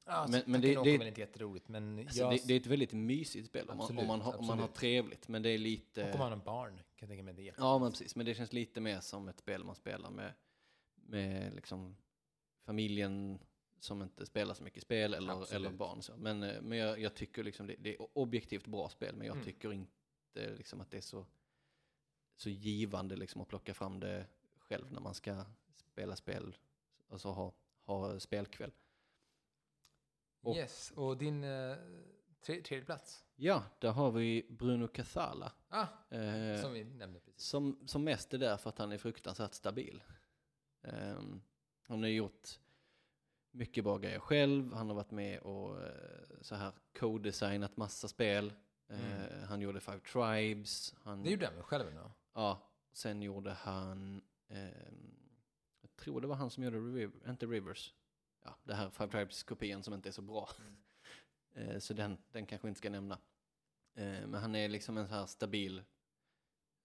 Ja, 0.09 0.27
Men- 0.31 0.43
men, 0.47 0.61
det- 0.61 0.75
det, 0.85 0.91
är 0.95 0.99
väl 0.99 1.07
inte 1.09 1.21
jätteroligt, 1.21 1.69
men 1.69 1.99
alltså 1.99 2.19
jag, 2.21 2.31
det, 2.33 2.43
det 2.47 2.55
är 2.55 2.61
ett 2.61 2.67
väldigt 2.67 2.93
mysigt 2.93 3.47
spel 3.49 3.71
om 3.71 3.77
man, 3.79 3.99
om 3.99 4.07
man, 4.07 4.21
har, 4.21 4.37
om 4.39 4.47
man 4.47 4.59
har 4.59 4.69
trevligt. 4.69 5.29
Men 5.29 5.43
det 5.43 5.49
är 5.51 5.59
lite... 5.59 6.05
och 6.05 6.13
om 6.13 6.19
man 6.19 6.33
har 6.33 6.39
barn 6.39 6.77
kan 6.77 6.83
jag 6.99 7.09
tänka 7.09 7.23
mig 7.23 7.35
det 7.35 7.49
är 7.49 7.55
Ja, 7.59 7.79
men 7.79 7.91
precis. 7.91 8.17
Men 8.17 8.27
det 8.27 8.35
känns 8.35 8.53
lite 8.53 8.81
mer 8.81 9.01
som 9.01 9.29
ett 9.29 9.39
spel 9.39 9.65
man 9.65 9.75
spelar 9.75 10.11
med, 10.11 10.33
med 10.95 11.55
liksom 11.55 11.97
familjen 12.65 13.39
som 13.79 14.03
inte 14.03 14.27
spelar 14.27 14.55
så 14.55 14.63
mycket 14.65 14.83
spel 14.83 15.15
eller, 15.15 15.33
Absolut. 15.33 15.53
eller 15.53 15.71
barn. 15.71 16.03
Så. 16.03 16.17
Men, 16.17 16.43
eh, 16.43 16.63
men 16.63 16.79
jag, 16.79 17.01
jag 17.01 17.15
tycker 17.15 17.45
liksom 17.45 17.67
det, 17.67 17.75
det 17.79 17.95
är 17.95 18.19
objektivt 18.19 18.67
bra 18.67 18.89
spel, 18.89 19.17
men 19.17 19.27
jag 19.27 19.35
Mm. 19.37 19.45
tycker 19.45 19.73
inte 19.73 20.55
liksom 20.57 20.81
att 20.81 20.91
det 20.91 20.97
är 20.97 21.01
så, 21.01 21.27
så 22.37 22.51
givande 22.51 23.17
liksom 23.17 23.41
att 23.41 23.49
plocka 23.49 23.75
fram 23.75 24.01
det 24.01 24.27
själv 24.59 24.93
när 24.93 25.01
man 25.01 25.15
ska 25.15 25.45
spela 25.75 26.17
spel, 26.17 26.57
alltså 27.09 27.29
ha, 27.29 27.53
ha 27.85 28.21
spelkväll. 28.21 28.73
Och- 30.47 30.57
Yes, 30.57 30.93
och 30.97 31.17
din 31.19 31.45
eh, 31.45 31.77
tre, 32.41 32.63
tredje 32.63 32.85
plats? 32.85 33.25
Ja, 33.37 33.63
där 33.79 33.91
har 33.93 34.11
vi 34.11 34.47
Bruno 34.51 34.89
Cathala. 34.89 35.53
Ah, 35.69 35.87
Eh, 36.11 36.61
som 36.61 36.73
vi 36.73 36.85
nämnde 36.85 37.21
precis. 37.21 37.43
Som, 37.43 37.79
som 37.87 38.05
mest 38.05 38.35
är 38.35 38.39
där 38.39 38.57
för 38.57 38.71
att 38.71 38.79
han 38.79 38.93
är 38.93 38.99
fruktansvärt 38.99 39.55
stabil. 39.55 40.03
Ehm, 40.83 41.43
han 41.83 42.03
har 42.03 42.09
gjort 42.09 42.49
mycket 43.51 43.85
bra 43.85 43.99
grejer 43.99 44.19
själv. 44.19 44.73
Han 44.75 44.89
har 44.89 44.95
varit 44.97 45.11
med 45.11 45.41
och 45.41 45.83
eh, 45.83 45.91
så 46.41 46.55
här 46.55 46.73
co-designat 46.99 47.77
massa 47.77 48.09
spel. 48.09 48.53
Eh, 48.89 48.97
Mm. 49.01 49.43
Han 49.49 49.61
gjorde 49.61 49.81
Five 49.81 50.01
Tribes. 50.01 50.95
Han, 51.03 51.23
Det 51.23 51.31
gjorde 51.31 51.47
han 51.47 51.63
själv 51.63 51.95
nu? 51.95 52.11
Ja, 52.35 52.71
sen 52.93 53.23
gjorde 53.23 53.51
han, 53.53 54.23
ehm, 54.49 55.17
jag 55.81 55.97
tror 55.97 56.21
det 56.21 56.27
var 56.27 56.37
han 56.37 56.51
som 56.51 56.65
gjorde, 56.65 56.77
Riv- 56.79 57.31
inte 57.31 57.47
Rivers, 57.47 57.95
ja, 58.47 58.57
det 58.65 58.75
här 58.75 58.91
Five 58.91 59.09
Tribes-kopian 59.11 59.83
som 59.83 59.95
inte 59.95 60.09
är 60.09 60.13
så 60.13 60.23
bra. 60.23 60.49
Eh, 61.55 61.79
så 61.79 61.95
den, 61.95 62.19
den 62.33 62.47
kanske 62.47 62.69
inte 62.69 62.79
ska 62.79 62.91
nämna. 62.91 63.19
Eh, 63.95 64.27
men 64.27 64.35
han 64.35 64.55
är 64.55 64.69
liksom 64.69 64.97
en 64.99 65.09
så 65.09 65.15
här 65.15 65.27
stabil, 65.27 65.83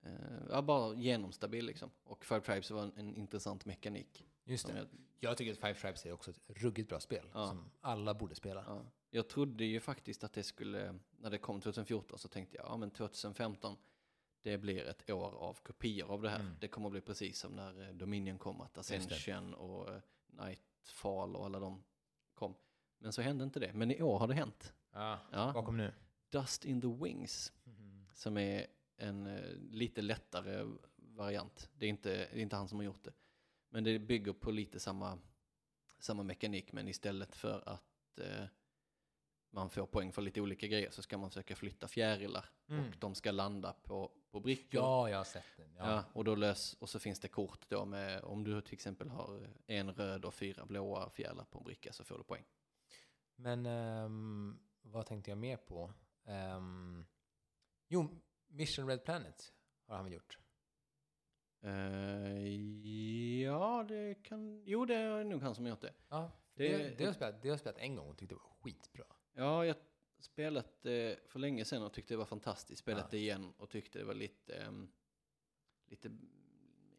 eh, 0.01 0.11
ja 0.49 0.61
bara 0.61 0.95
genomstabil 0.95 1.65
liksom. 1.65 1.91
Och 2.03 2.25
Five 2.25 2.41
Tribes 2.41 2.71
var 2.71 2.83
en, 2.83 2.93
en 2.97 3.15
intressant 3.15 3.65
mekanik. 3.65 4.25
Just 4.43 4.67
det. 4.67 4.77
jag, 4.77 4.87
Jag 5.19 5.37
tycker 5.37 5.51
att 5.51 5.57
Five 5.57 5.73
Tribes 5.73 6.05
är 6.05 6.11
också 6.11 6.31
ett 6.31 6.39
ruggigt 6.47 6.89
bra 6.89 6.99
spel 6.99 7.29
Ja. 7.33 7.47
som 7.47 7.71
alla 7.81 8.13
borde 8.13 8.35
spela. 8.35 8.63
ja. 8.67 8.85
Jag 9.13 9.29
trodde 9.29 9.65
ju 9.65 9.79
faktiskt 9.79 10.23
att 10.23 10.33
det 10.33 10.43
skulle, 10.43 10.99
när 11.17 11.29
det 11.29 11.37
kom 11.37 11.61
2014 11.61 12.19
så 12.19 12.27
tänkte 12.27 12.57
jag, 12.57 12.65
ja 12.65 12.77
men 12.77 12.91
2015, 12.91 13.77
det 14.41 14.57
blir 14.57 14.83
ett 14.85 15.09
år 15.09 15.31
av 15.37 15.53
kopior 15.53 16.11
av 16.11 16.21
det 16.21 16.29
här. 16.29 16.39
Mm. 16.39 16.53
Det 16.59 16.67
kommer 16.67 16.87
att 16.87 16.91
bli 16.91 17.01
precis 17.01 17.39
som 17.39 17.51
när 17.55 17.93
Dominion 17.93 18.37
kom, 18.37 18.61
att. 18.61 18.77
Ascension 18.77 19.53
och 19.53 19.89
eh, 19.93 20.01
Nightfall 20.81 21.35
och 21.35 21.45
alla 21.45 21.59
de 21.59 21.83
kom. 22.33 22.55
Men 22.97 23.13
så 23.13 23.21
hände 23.21 23.43
inte 23.43 23.59
det. 23.59 23.73
Men 23.73 23.91
i 23.91 24.01
år 24.01 24.19
har 24.19 24.27
det 24.27 24.33
hänt. 24.33 24.73
Ja. 24.91 25.19
Ja. 25.31 25.51
Vad 25.51 25.65
kom 25.65 25.77
nu? 25.77 25.93
Dust 26.29 26.65
in 26.65 26.81
the 26.81 26.87
Wings, 26.87 27.53
som 28.13 28.37
är 28.37 28.67
en 28.97 29.27
eh, 29.27 29.55
lite 29.55 30.01
lättare 30.01 30.67
variant. 30.95 31.69
Det 31.73 31.85
är, 31.85 31.89
inte, 31.89 32.09
det 32.09 32.25
är 32.37 32.41
inte 32.41 32.55
han 32.55 32.67
som 32.67 32.77
har 32.77 32.85
gjort 32.85 33.03
det. 33.03 33.13
Men 33.69 33.83
det 33.83 33.99
bygger 33.99 34.33
på 34.33 34.51
lite 34.51 34.79
samma, 34.79 35.17
samma 35.99 36.23
mekanik, 36.23 36.71
men 36.73 36.87
istället 36.87 37.35
för 37.35 37.63
att 37.69 38.19
eh, 38.19 38.45
man 39.49 39.69
får 39.69 39.85
poäng 39.85 40.11
för 40.11 40.21
lite 40.21 40.41
olika 40.41 40.67
grejer 40.67 40.89
så 40.91 41.01
ska 41.01 41.17
man 41.17 41.29
försöka 41.29 41.55
flytta 41.55 41.87
fjärilar 41.87 42.45
Mm. 42.67 42.87
och 42.87 42.95
de 42.99 43.15
ska 43.15 43.31
landa 43.31 43.73
på, 43.73 44.11
på 44.31 44.39
brickor. 44.39 44.81
Ja, 44.81 45.09
jag 45.09 45.17
har 45.17 45.23
sett 45.23 45.57
den. 45.57 45.75
Ja. 45.77 45.89
Ja, 45.91 46.03
och, 46.13 46.23
då 46.23 46.35
lös, 46.35 46.73
och 46.73 46.89
så 46.89 46.99
finns 46.99 47.19
det 47.19 47.27
kort 47.27 47.69
då 47.69 47.85
med, 47.85 48.23
om 48.23 48.43
du 48.43 48.61
till 48.61 48.73
exempel 48.73 49.09
har 49.09 49.47
en 49.67 49.93
röd 49.93 50.25
och 50.25 50.33
fyra 50.33 50.65
blåa 50.65 51.09
fjärilar 51.09 51.43
på 51.45 51.57
en 51.57 51.63
bricka 51.63 51.93
så 51.93 52.03
får 52.03 52.17
du 52.17 52.23
poäng. 52.23 52.43
Men 53.35 53.65
ehm, 53.65 54.59
vad 54.81 55.05
tänkte 55.05 55.31
jag 55.31 55.37
mer 55.37 55.57
på? 55.57 55.93
Ehm, 56.25 57.05
jo, 57.87 58.21
Mission 58.47 58.87
Red 58.87 59.03
Planet 59.05 59.53
har 59.87 59.95
han 59.95 60.05
väl 60.05 60.13
gjort? 60.13 60.37
Eh, 61.63 62.47
ja, 63.43 63.85
det 63.87 64.15
kan, 64.23 64.63
jo 64.65 64.85
det 64.85 64.95
är 64.95 65.23
nog 65.23 65.41
han 65.41 65.55
som 65.55 65.65
har 65.65 65.69
gjort 65.69 65.81
det. 65.81 65.93
Ja, 66.09 66.31
Det- 66.53 66.77
det, 66.77 66.95
det, 66.97 67.05
har 67.05 67.13
spelat, 67.13 67.41
det 67.41 67.49
har 67.49 67.57
spelat 67.57 67.77
en 67.77 67.95
gång 67.95 68.09
och 68.09 68.17
tyckte 68.17 68.35
det 68.35 68.39
var 68.39 68.49
skitbra. 68.63 69.05
Ja, 69.33 69.65
jag 69.65 69.75
spelat 70.23 70.83
det 70.83 71.19
för 71.27 71.39
länge 71.39 71.65
sedan 71.65 71.83
och 71.83 71.93
tyckte 71.93 72.13
det 72.13 72.17
var 72.17 72.25
fantastiskt. 72.25 72.79
Spelat 72.81 73.03
Ja. 73.03 73.07
det 73.11 73.17
igen 73.17 73.53
och 73.57 73.69
tyckte 73.69 73.99
det 73.99 74.05
var 74.05 74.13
lite, 74.13 74.55
ehm, 74.55 74.91
lite 75.87 76.11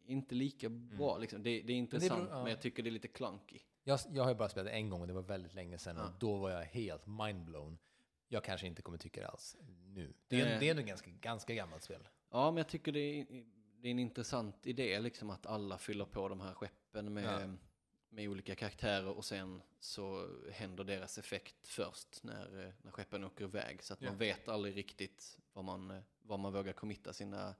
inte 0.05 0.35
lika 0.35 0.69
bra 0.69 1.17
liksom. 1.17 1.43
Det, 1.43 1.61
det 1.61 1.73
är 1.73 1.77
intressant, 1.77 2.19
men, 2.19 2.27
beror- 2.29 2.39
ja. 2.39 2.49
jag 2.49 2.61
tycker 2.61 2.83
det 2.83 2.89
är 2.89 2.91
lite 2.91 3.07
clunky. 3.07 3.59
Jag, 3.83 3.99
jag 4.11 4.23
har 4.23 4.29
ju 4.29 4.35
bara 4.35 4.49
spelat 4.49 4.65
det 4.65 4.71
en 4.71 4.89
gång 4.89 5.01
och 5.01 5.07
det 5.07 5.13
var 5.13 5.21
väldigt 5.21 5.53
länge 5.53 5.77
sedan 5.77 5.95
Ja. 5.97 6.03
och 6.05 6.11
då 6.19 6.37
var 6.37 6.49
jag 6.49 6.63
helt 6.63 7.07
mindblown. 7.07 7.77
Jag 8.27 8.43
kanske 8.43 8.67
inte 8.67 8.81
kommer 8.81 8.97
tycka 8.97 9.21
det 9.21 9.27
alls 9.27 9.57
nu. 9.85 10.13
Det 10.27 10.41
är, 10.41 10.53
Eh. 10.53 10.59
det 10.59 10.69
är 10.69 10.79
ett 10.79 10.85
ganska, 10.85 11.09
ganska 11.11 11.53
gammalt 11.53 11.83
spel. 11.83 12.07
Ja, 12.31 12.51
men 12.51 12.57
jag 12.57 12.67
tycker 12.67 12.91
det 12.91 12.99
är, 12.99 13.25
det 13.81 13.87
är 13.87 13.91
en 13.91 13.99
intressant 13.99 14.67
idé, 14.67 14.99
liksom 14.99 15.29
att 15.29 15.45
alla 15.45 15.77
fyller 15.77 16.05
på 16.05 16.29
de 16.29 16.41
här 16.41 16.53
skeppen 16.53 17.13
med. 17.13 17.57
Med 18.13 18.29
olika 18.29 18.55
karaktärer 18.55 19.07
och 19.07 19.25
sen 19.25 19.61
så 19.79 20.29
händer 20.51 20.83
deras 20.83 21.17
effekt 21.17 21.67
först 21.67 22.23
när, 22.23 22.65
eh, 22.65 22.73
när 22.81 22.91
skeppen 22.91 23.23
åker 23.23 23.43
iväg. 23.45 23.83
Så 23.83 23.93
att 23.93 24.01
Ja. 24.01 24.09
man 24.09 24.17
vet 24.17 24.47
aldrig 24.47 24.77
riktigt 24.77 25.39
vad 25.53 25.65
man, 25.65 25.91
eh, 25.91 26.01
vad 26.21 26.39
man 26.39 26.53
vågar 26.53 26.73
committa 26.73 27.13
sina, 27.13 27.55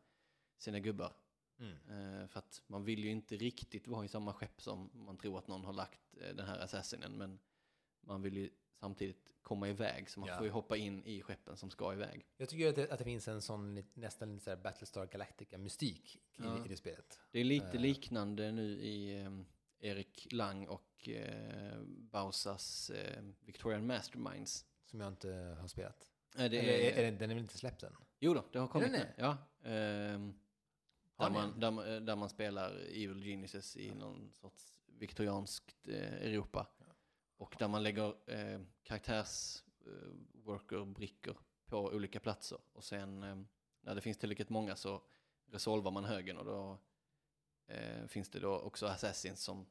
sina 0.57 0.79
gubbar. 0.79 1.13
Mm. 1.59 1.71
Eh, 1.71 2.27
för 2.27 2.39
att 2.39 2.61
man 2.67 2.83
vill 2.83 3.03
ju 3.03 3.09
inte 3.09 3.37
riktigt 3.37 3.87
vara 3.87 4.05
i 4.05 4.07
samma 4.07 4.33
skepp 4.33 4.61
som 4.61 4.89
man 4.93 5.17
tror 5.17 5.37
att 5.37 5.47
någon 5.47 5.65
har 5.65 5.73
lagt 5.73 5.99
den 6.11 6.45
här 6.47 6.59
assassinen. 6.59 7.17
Men 7.17 7.39
man 8.01 8.21
vill 8.21 8.37
ju 8.37 8.49
samtidigt 8.79 9.29
komma 9.41 9.69
iväg, 9.69 10.09
så 10.09 10.19
man 10.19 10.29
Ja. 10.29 10.37
får 10.37 10.45
ju 10.45 10.51
hoppa 10.51 10.77
in 10.77 11.03
i 11.05 11.21
skeppen 11.21 11.57
som 11.57 11.69
ska 11.69 11.93
iväg. 11.93 12.25
Jag 12.37 12.49
tycker 12.49 12.69
att 12.69 12.75
det, 12.75 12.91
att 12.91 12.97
det 12.99 13.03
finns 13.05 13.27
en 13.27 13.41
sån 13.41 13.83
nästan 13.93 14.33
lite 14.33 14.43
så 14.43 14.55
Battlestar 14.55 15.05
Galactica-mystik 15.05 16.15
i, 16.15 16.43
Ja. 16.43 16.65
i 16.65 16.67
det 16.67 16.77
spelet. 16.77 17.19
Det 17.31 17.39
är 17.39 17.43
lite 17.43 17.77
liknande 17.77 18.51
nu 18.51 18.79
i 18.81 19.21
eh, 19.21 19.29
Erik 19.83 20.27
Lang 20.31 20.67
och 20.67 21.09
eh, 21.09 21.81
Bausas 21.85 22.89
eh, 22.89 23.23
Victorian 23.39 23.87
Masterminds. 23.87 24.65
Som 24.83 24.99
jag 25.01 25.07
inte 25.07 25.57
har 25.59 25.67
spelat. 25.67 26.11
Eh, 26.35 26.49
det 26.49 26.59
Eller, 26.59 26.73
är, 26.73 26.97
är, 26.97 27.03
den, 27.03 27.17
den 27.17 27.29
är 27.29 27.35
väl 27.35 27.43
inte 27.43 27.57
släppt 27.57 27.83
än? 27.83 27.95
Jo 28.19 28.33
då, 28.33 28.45
det 28.51 28.59
har 28.59 28.67
kommit 28.67 28.91
den 28.91 29.01
nu. 29.01 29.13
Ja. 29.17 29.37
ehm, 29.63 30.33
Har 31.15 31.29
där, 31.29 31.33
man, 31.33 31.59
där, 31.59 31.95
eh, 31.95 32.01
där 32.01 32.15
man 32.15 32.29
spelar 32.29 32.71
Evil 32.75 33.23
Geniuses 33.23 33.77
i 33.77 33.91
någon 33.91 34.31
sorts 34.31 34.73
viktorianskt 34.85 35.87
eh, 35.87 36.13
Europa. 36.13 36.67
Och 37.37 37.55
där 37.59 37.67
man 37.67 37.83
lägger 37.83 38.31
eh, 38.31 38.61
karaktärs 38.83 39.63
eh, 39.85 39.91
worker-brickor 40.33 41.37
på 41.65 41.77
olika 41.79 42.19
platser. 42.19 42.59
Och 42.73 42.83
sen 42.83 43.23
eh, 43.23 43.35
när 43.81 43.95
det 43.95 44.01
finns 44.01 44.17
tillräckligt 44.17 44.49
många 44.49 44.75
så 44.75 45.01
resolvar 45.45 45.91
man 45.91 46.05
högen 46.05 46.37
och 46.37 46.45
då 46.45 46.79
eh, 47.67 48.07
finns 48.07 48.29
det 48.29 48.39
då 48.39 48.59
också 48.59 48.87
assassins 48.87 49.41
som 49.43 49.65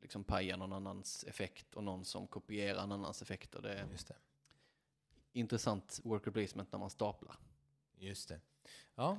liksom 0.00 0.24
pajar 0.24 0.56
någon 0.56 0.72
annans 0.72 1.24
effekt 1.24 1.74
och 1.74 1.84
någon 1.84 2.04
som 2.04 2.26
kopierar 2.26 2.82
en 2.82 2.92
annans 2.92 3.22
effekter. 3.22 3.62
Det 3.62 3.74
är 3.74 3.86
Just 3.90 4.08
det. 4.08 4.16
intressant 5.32 6.00
worker 6.04 6.30
placement 6.30 6.72
när 6.72 6.78
man 6.78 6.90
staplar. 6.90 7.36
Just 7.96 8.28
det. 8.28 8.40
Ja, 8.94 9.18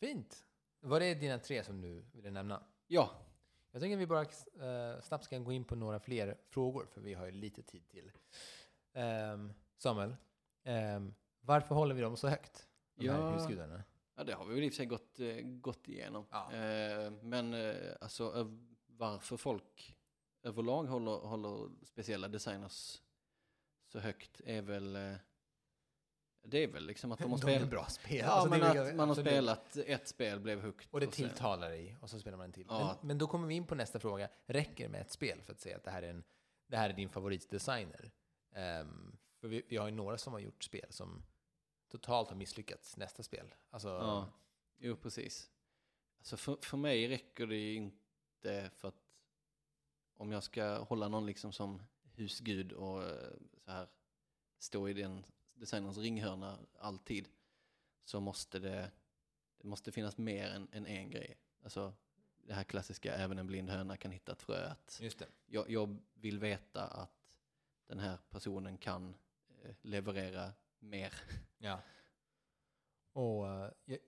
fint. 0.00 0.44
Var 0.80 1.00
det 1.00 1.14
dina 1.14 1.38
tre 1.38 1.64
som 1.64 1.80
du 1.80 2.04
ville 2.12 2.30
nämna? 2.30 2.62
Ja, 2.86 3.10
Jag 3.70 3.80
tänker 3.80 3.96
att 3.96 4.00
vi 4.00 4.06
bara 4.06 4.22
eh, 4.22 5.00
snabbt 5.00 5.24
ska 5.24 5.38
gå 5.38 5.52
in 5.52 5.64
på 5.64 5.76
några 5.76 6.00
fler 6.00 6.36
frågor, 6.48 6.86
för 6.86 7.00
vi 7.00 7.14
har 7.14 7.26
ju 7.26 7.32
lite 7.32 7.62
tid 7.62 7.88
till. 7.88 8.12
Ehm, 8.92 9.52
Samuel, 9.76 10.16
ehm, 10.64 11.14
varför 11.40 11.74
håller 11.74 11.94
vi 11.94 12.00
dem 12.02 12.16
så 12.16 12.28
högt? 12.28 12.68
De 12.94 13.08
här 13.08 13.18
Ja. 13.18 13.30
husgudarna? 13.30 13.82
Ja, 14.14 14.24
det 14.24 14.32
har 14.34 14.44
vi 14.44 14.54
väl 14.54 14.64
i 14.64 14.68
och 14.68 14.72
för 14.72 14.76
sig 14.76 14.86
gått, 14.86 15.20
eh, 15.20 15.36
gått 15.42 15.88
igenom. 15.88 16.26
Ja. 16.30 16.52
Eh, 16.52 17.10
men 17.22 17.54
eh, 17.54 17.74
alltså 18.00 18.50
varför 18.86 19.36
folk 19.36 19.96
överlag 20.42 20.84
håller, 20.84 21.12
håller 21.12 21.84
speciella 21.86 22.28
designers 22.28 23.02
så 23.86 23.98
högt 23.98 24.40
är 24.44 24.62
väl 24.62 24.98
det 26.44 26.58
är 26.58 26.68
väl 26.68 26.86
liksom 26.86 27.12
att 27.12 27.18
de 27.18 27.30
har 27.30 27.38
De 27.38 27.42
spelat... 27.42 27.70
bra 27.70 27.86
spel. 27.86 28.16
Ja, 28.16 28.26
Alltså, 28.26 28.50
men 28.50 28.62
att 28.62 28.76
man 28.96 28.98
har 28.98 29.06
absolut. 29.12 29.32
spelat 29.32 29.76
ett 29.76 30.08
spel, 30.08 30.40
blev 30.40 30.60
hooked. 30.62 30.88
Och 30.90 31.00
det 31.00 31.06
sen- 31.06 31.12
tilltalar 31.12 31.70
dig, 31.70 31.96
och 32.00 32.10
så 32.10 32.18
spelar 32.20 32.36
man 32.38 32.44
en 32.46 32.52
till. 32.52 32.66
Ja. 32.68 32.96
Men, 33.00 33.06
men 33.08 33.18
då 33.18 33.26
kommer 33.26 33.46
vi 33.48 33.54
in 33.54 33.66
på 33.66 33.74
nästa 33.74 33.98
fråga. 34.00 34.28
Räcker 34.46 34.84
det 34.84 34.90
med 34.90 35.00
ett 35.00 35.10
spel 35.10 35.42
för 35.42 35.52
att 35.52 35.60
säga 35.60 35.76
att 35.76 35.84
det 35.84 35.90
här 35.90 36.02
är, 36.02 36.10
en, 36.10 36.24
det 36.66 36.76
här 36.76 36.90
är 36.90 36.94
din 36.94 37.08
favoritdesigner? 37.08 38.10
Ehm, 38.54 39.16
För 39.40 39.48
vi, 39.48 39.62
vi 39.68 39.76
har 39.76 39.88
ju 39.88 39.94
några 39.94 40.18
som 40.18 40.32
har 40.32 40.40
gjort 40.40 40.64
spel 40.64 40.86
som 40.92 41.22
totalt 41.92 42.28
har 42.28 42.36
misslyckats 42.36 42.96
nästa 42.96 43.22
spel. 43.22 43.54
Alltså, 43.70 43.88
Ja, 43.88 44.32
jo 44.78 44.96
precis. 44.96 45.50
Alltså 46.18 46.36
för, 46.36 46.56
för 46.62 46.76
mig 46.76 47.08
räcker 47.08 47.46
det 47.46 47.74
inte 47.74 48.70
för 48.76 48.88
att 48.88 49.02
om 50.16 50.32
jag 50.32 50.42
ska 50.42 50.78
hålla 50.78 51.08
någon 51.08 51.26
liksom 51.26 51.52
som 51.52 51.82
husgud 52.14 52.72
och 52.72 53.02
eh, 53.02 53.32
så 53.64 53.70
här 53.70 53.88
stå 54.58 54.88
i 54.88 54.92
den 54.92 55.24
designers 55.54 55.96
ringhörna 55.96 56.58
alltid 56.78 57.28
så 58.04 58.20
måste 58.20 58.58
det, 58.58 58.90
det 59.58 59.68
måste 59.68 59.92
finnas 59.92 60.18
mer 60.18 60.50
än, 60.50 60.68
än 60.72 60.86
en 60.86 61.10
grej. 61.10 61.38
Alltså 61.62 61.94
det 62.36 62.54
här 62.54 62.64
klassiska, 62.64 63.14
även 63.14 63.38
en 63.38 63.46
blind 63.46 63.70
höna 63.70 63.96
kan 63.96 64.10
hitta 64.10 64.32
ett 64.32 64.42
frö. 64.42 64.66
Att 64.66 64.98
just 65.02 65.18
det. 65.18 65.28
jag, 65.46 65.70
jag 65.70 65.98
vill 66.14 66.38
veta 66.38 66.86
att 66.86 67.38
den 67.86 67.98
här 67.98 68.18
personen 68.30 68.78
kan 68.78 69.14
eh, 69.62 69.74
leverera 69.82 70.52
mer. 70.82 71.14
Ja. 71.58 71.80
Och 73.12 73.48
eh, 73.48 73.70
jag, 73.84 73.98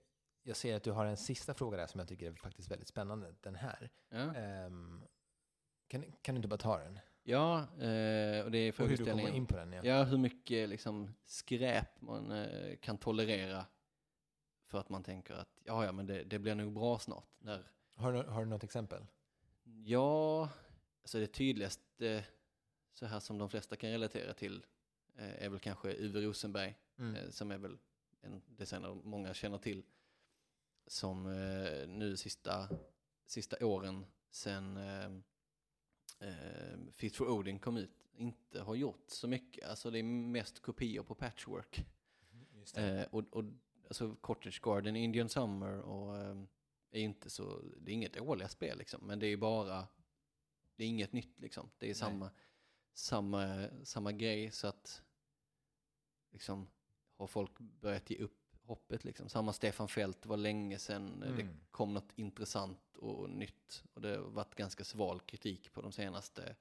jag 0.43 0.57
ser 0.57 0.75
att 0.75 0.83
du 0.83 0.91
har 0.91 1.05
en 1.05 1.17
sista 1.17 1.53
fråga 1.53 1.77
där 1.77 1.87
som 1.87 1.99
jag 1.99 2.07
tycker 2.07 2.27
är 2.31 2.35
faktiskt 2.35 2.71
väldigt 2.71 2.87
spännande. 2.87 3.35
Den 3.41 3.55
här. 3.55 3.89
Ja, 4.09 4.35
Ehm, 4.35 5.03
kan, 5.87 6.03
kan 6.21 6.35
du 6.35 6.37
inte 6.39 6.47
bara 6.47 6.57
ta 6.57 6.77
den? 6.77 6.99
ja 7.23 7.59
eh, 7.59 8.43
och 8.45 8.51
det 8.51 8.57
är 8.57 8.71
Och 8.71 8.87
hur 8.87 8.97
du 8.97 8.97
kommer 8.97 8.97
frågeställningen. 8.97 9.33
in 9.35 9.45
på 9.45 9.55
den? 9.55 9.73
Ja. 9.73 9.81
Ja, 9.83 10.03
hur 10.03 10.17
mycket 10.17 10.69
liksom, 10.69 11.13
skräp 11.25 12.01
man 12.01 12.31
eh, 12.31 12.75
kan 12.77 12.97
tolerera 12.97 13.65
för 14.67 14.79
att 14.79 14.89
man 14.89 15.03
tänker 15.03 15.33
att 15.33 15.59
ja, 15.63 15.85
ja, 15.85 15.91
men 15.91 16.05
det, 16.07 16.23
det 16.23 16.39
blir 16.39 16.55
nog 16.55 16.73
bra 16.73 16.99
snart. 16.99 17.25
När, 17.39 17.63
Har, 17.95 18.13
du, 18.13 18.23
har 18.23 18.43
du 18.43 18.49
något 18.49 18.63
exempel? 18.63 19.05
ja, 19.63 20.49
alltså 21.01 21.19
det 21.19 21.27
tydligaste, 21.27 22.25
så 22.93 23.05
här 23.05 23.19
som 23.19 23.37
de 23.37 23.49
flesta 23.49 23.75
kan 23.75 23.89
relatera 23.89 24.33
till, 24.33 24.65
är 25.17 25.49
väl 25.49 25.59
kanske 25.59 25.95
Uwe 25.97 26.21
Rosenberg, 26.21 26.75
Mm. 26.97 27.15
eh, 27.15 27.29
som 27.29 27.51
är 27.51 27.57
väl 27.57 27.77
en 28.21 28.41
designer 28.47 28.95
många 29.03 29.33
känner 29.33 29.57
till, 29.57 29.83
som 30.87 31.25
eh, 31.25 31.87
nu 31.87 32.17
sista, 32.17 32.69
sista 33.25 33.65
åren 33.65 34.05
sen 34.31 34.77
eh, 34.77 35.05
eh, 36.19 36.77
Fit 36.93 37.15
for 37.15 37.29
Odin 37.29 37.59
kom 37.59 37.77
ut 37.77 37.91
inte 38.17 38.61
har 38.61 38.75
gjort 38.75 39.03
så 39.07 39.27
mycket. 39.27 39.69
Alltså 39.69 39.91
det 39.91 39.99
är 39.99 40.03
mest 40.03 40.59
kopior 40.61 41.03
på 41.03 41.15
patchwork. 41.15 41.85
Eh, 42.75 43.03
och, 43.11 43.23
och 43.33 43.43
alltså 43.87 44.15
Cottage 44.15 44.61
Garden, 44.63 44.95
Indian 44.95 45.29
Summer 45.29 45.79
och 45.81 46.17
eh, 46.17 46.37
är 46.91 46.99
inte 47.01 47.29
så, 47.29 47.61
det 47.81 47.91
är 47.91 47.93
inget 47.93 48.13
dåliga 48.13 48.47
spel 48.47 48.77
liksom, 48.77 49.07
men 49.07 49.19
det 49.19 49.27
är 49.27 49.37
bara, 49.37 49.87
det 50.75 50.83
är 50.83 50.87
inget 50.87 51.13
nytt 51.13 51.39
liksom. 51.39 51.69
Det 51.77 51.85
är 51.85 51.87
Nej. 51.89 51.95
samma, 51.95 52.29
samma, 52.93 53.67
samma 53.83 54.11
grej 54.11 54.51
så 54.51 54.67
liksom 56.35 56.67
har 57.17 57.27
folk 57.27 57.59
börjat 57.59 58.09
ge 58.09 58.17
upp 58.17 58.41
hoppet 58.63 59.03
liksom. 59.05 59.29
Samma 59.29 59.53
Stefan 59.53 59.87
Fält, 59.87 60.21
det 60.21 60.29
var 60.29 60.37
länge 60.37 60.79
sedan 60.79 61.23
eh, 61.23 61.35
det 61.35 61.41
Mm. 61.41 61.57
kom 61.71 61.93
något 61.93 62.11
intressant 62.15 62.97
och 62.97 63.29
nytt. 63.29 63.83
Och 63.93 64.01
det 64.01 64.09
har 64.09 64.17
varit 64.23 64.55
ganska 64.55 64.83
sval 64.83 65.19
kritik 65.19 65.73
på 65.73 65.81
de 65.81 65.91
senaste, 65.91 66.55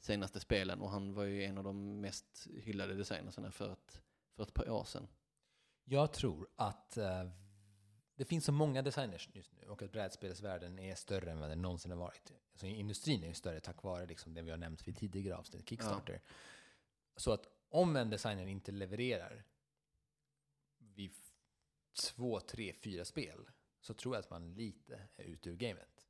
senaste 0.00 0.40
spelen 0.40 0.80
och 0.80 0.90
han 0.90 1.14
var 1.14 1.24
ju 1.24 1.44
en 1.44 1.58
av 1.58 1.64
de 1.64 2.00
mest 2.00 2.46
hyllade 2.62 2.94
designerserna 2.94 3.50
för 3.50 3.72
ett, 3.72 4.02
för 4.36 4.42
ett 4.42 4.54
par 4.54 4.70
år 4.70 4.84
sedan. 4.84 5.08
Jag 5.84 6.12
tror 6.12 6.48
att 6.56 6.96
eh, 6.96 7.30
det 8.14 8.24
finns 8.24 8.44
så 8.44 8.52
många 8.52 8.82
designers 8.82 9.28
just 9.32 9.52
nu 9.52 9.68
och 9.68 9.82
att 9.82 9.92
brädspelsvärlden 9.92 10.78
är 10.78 10.94
större 10.94 11.30
än 11.30 11.40
vad 11.40 11.50
den 11.50 11.62
någonsin 11.62 11.90
har 11.90 11.98
varit. 11.98 12.32
Alltså, 12.52 12.66
industrin 12.66 13.22
är 13.24 13.28
ju 13.28 13.34
större 13.34 13.60
tack 13.60 13.82
vare 13.82 14.06
liksom, 14.06 14.34
det 14.34 14.42
vi 14.42 14.50
har 14.50 14.58
nämnt 14.58 14.88
vid 14.88 14.96
tidigare 14.96 15.36
avsnitt, 15.38 15.68
Kickstarter. 15.68 16.20
Så 17.16 17.32
att 17.32 17.46
om 17.72 17.96
en 17.96 18.10
designer 18.10 18.46
inte 18.46 18.72
levererar 18.72 19.44
vid 20.78 21.14
två, 22.04 22.40
tre, 22.40 22.72
fyra 22.72 23.04
spel 23.04 23.50
så 23.80 23.94
tror 23.94 24.14
jag 24.14 24.20
att 24.20 24.30
man 24.30 24.54
lite 24.54 25.08
är 25.16 25.24
ute 25.24 25.50
ur 25.50 25.56
gamet. 25.56 26.06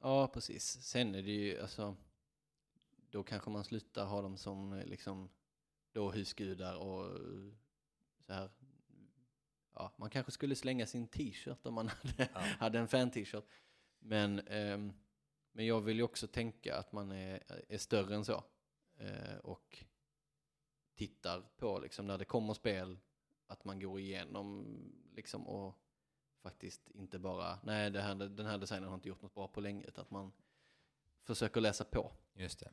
Ja, 0.00 0.28
precis. 0.28 0.82
Sen 0.82 1.14
är 1.14 1.22
det 1.22 1.30
ju, 1.30 1.60
alltså, 1.60 1.96
då 3.10 3.22
kanske 3.22 3.50
man 3.50 3.64
slutar 3.64 4.04
ha 4.04 4.22
dem 4.22 4.36
som 4.36 4.72
eh, 4.72 4.86
liksom, 4.86 5.30
då 5.92 6.10
husgudar 6.10 6.76
och 6.76 7.04
eh, 7.04 7.52
så 8.26 8.32
här. 8.32 8.50
Ja, 9.74 9.94
man 9.98 10.10
kanske 10.10 10.32
skulle 10.32 10.56
slänga 10.56 10.86
sin 10.86 11.08
t-shirt 11.08 11.66
om 11.66 11.74
man 11.74 11.88
hade, 12.02 12.28
Ja. 12.34 12.40
hade 12.40 12.78
en 12.78 12.88
fan-t-shirt. 12.88 13.44
Men, 13.98 14.38
ehm, 14.38 14.92
men 15.52 15.66
jag 15.66 15.80
vill 15.80 15.96
ju 15.96 16.02
också 16.02 16.26
tänka 16.28 16.76
att 16.76 16.92
man 16.92 17.12
är, 17.12 17.62
är 17.68 17.78
större 17.78 18.14
än 18.14 18.24
så. 18.24 18.44
Eh, 18.96 19.36
och 19.36 19.84
tittar 20.96 21.42
på, 21.56 21.78
liksom, 21.78 22.06
när 22.06 22.18
det 22.18 22.24
kommer 22.24 22.54
spel, 22.54 22.98
att 23.46 23.64
man 23.64 23.80
går 23.80 24.00
igenom 24.00 24.66
liksom, 25.14 25.46
och 25.48 25.78
faktiskt 26.42 26.90
inte 26.90 27.18
bara, 27.18 27.58
nej 27.62 27.90
det 27.90 28.02
här, 28.02 28.14
den 28.14 28.46
här 28.46 28.58
designen 28.58 28.88
har 28.88 28.94
inte 28.94 29.08
gjort 29.08 29.22
något 29.22 29.34
bra 29.34 29.48
på 29.48 29.60
länge, 29.60 29.84
utan 29.84 30.02
att 30.02 30.10
man 30.10 30.32
försöker 31.22 31.60
läsa 31.60 31.84
på. 31.84 32.12
Just 32.34 32.60
det. 32.60 32.70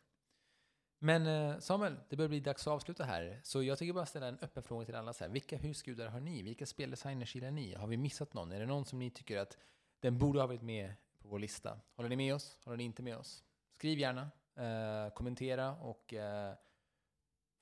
Men 1.00 1.28
eh, 1.28 1.60
Samuel, 1.60 1.96
det 2.10 2.16
börjar 2.16 2.30
bli 2.30 2.40
dags 2.40 2.68
att 2.68 2.74
avsluta 2.74 3.04
här. 3.04 3.40
Så 3.44 3.64
jag 3.64 3.78
tänker 3.78 3.94
bara 3.94 4.06
ställa 4.06 4.28
en 4.28 4.40
öppen 4.42 4.64
fråga 4.64 4.86
till 4.86 4.96
alla. 4.96 5.14
Så 5.14 5.24
här. 5.24 5.32
Vilka 5.32 5.58
husgudar 5.58 6.08
har 6.08 6.20
ni? 6.20 6.42
Vilka 6.42 6.66
speldesigners 6.66 7.36
gillar 7.36 7.52
ni? 7.52 7.74
Har 7.74 7.88
vi 7.88 7.98
missat 7.98 8.34
någon? 8.34 8.52
Är 8.52 8.60
det 8.60 8.66
någon 8.66 8.86
som 8.86 9.00
ni 9.00 9.10
tycker 9.10 9.38
att 9.38 9.58
den 10.00 10.18
borde 10.18 10.40
ha 10.40 10.48
varit 10.48 10.62
med 10.62 10.94
på 11.22 11.28
vår 11.28 11.40
lista? 11.40 11.80
Håller 11.96 12.10
ni 12.10 12.16
med 12.16 12.36
oss? 12.36 12.58
Håller 12.64 12.78
ni 12.78 12.84
inte 12.84 13.04
med 13.04 13.18
oss? 13.18 13.44
Skriv 13.72 14.00
gärna, 14.00 14.32
eh, 14.56 15.14
kommentera 15.14 15.76
och 15.76 16.14
eh, 16.14 16.56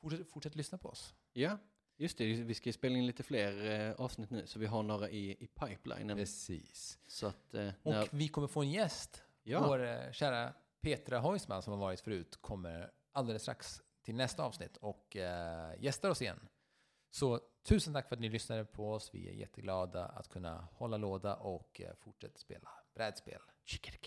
fortsätt, 0.02 0.30
fortsätt 0.30 0.56
lyssna 0.56 0.78
på 0.78 0.90
oss. 0.90 1.14
Ja, 1.34 1.58
just 1.98 2.18
det, 2.18 2.26
vi 2.26 2.54
ska 2.54 2.74
spela 2.74 2.98
in 2.98 3.06
lite 3.06 3.24
fler 3.24 3.72
eh, 3.90 3.96
avsnitt 4.02 4.30
nu, 4.30 4.48
så 4.48 4.60
vi 4.60 4.66
har 4.66 4.84
några 4.84 5.10
i, 5.10 5.32
i 5.44 5.48
pipelinen. 5.48 6.18
Precis. 6.18 7.00
Så 7.08 7.28
att, 7.28 7.54
eh, 7.54 7.70
Och 7.84 7.92
när, 7.92 8.08
vi 8.12 8.28
kommer 8.28 8.48
få 8.48 8.62
en 8.62 8.72
gäst. 8.72 9.24
ja, 9.44 9.68
Vår 9.68 9.84
eh, 9.86 10.12
kära 10.12 10.54
Petra 10.82 11.20
Heusman 11.20 11.62
som 11.62 11.74
har 11.74 11.80
varit 11.80 12.02
förut 12.02 12.38
kommer 12.42 12.92
alldeles 13.12 13.42
strax 13.42 13.82
till 14.04 14.16
nästa 14.16 14.44
avsnitt 14.44 14.78
och 14.78 15.16
eh, 15.16 15.74
gästar 15.80 16.10
oss 16.10 16.22
igen. 16.22 16.48
Så 17.12 17.40
tusen 17.64 17.94
tack 17.94 18.08
för 18.08 18.16
att 18.16 18.20
ni 18.22 18.30
lyssnade 18.30 18.66
på 18.66 18.94
oss. 18.94 19.10
Vi 19.14 19.30
är 19.30 19.34
jätteglada 19.34 20.06
att 20.06 20.30
kunna 20.30 20.68
hålla 20.74 20.98
låda 20.98 21.36
och 21.36 21.82
eh, 21.82 21.94
fortsätta 21.96 22.38
spela 22.38 22.70
brädspel. 22.96 23.42
Chickadee. 23.66 24.00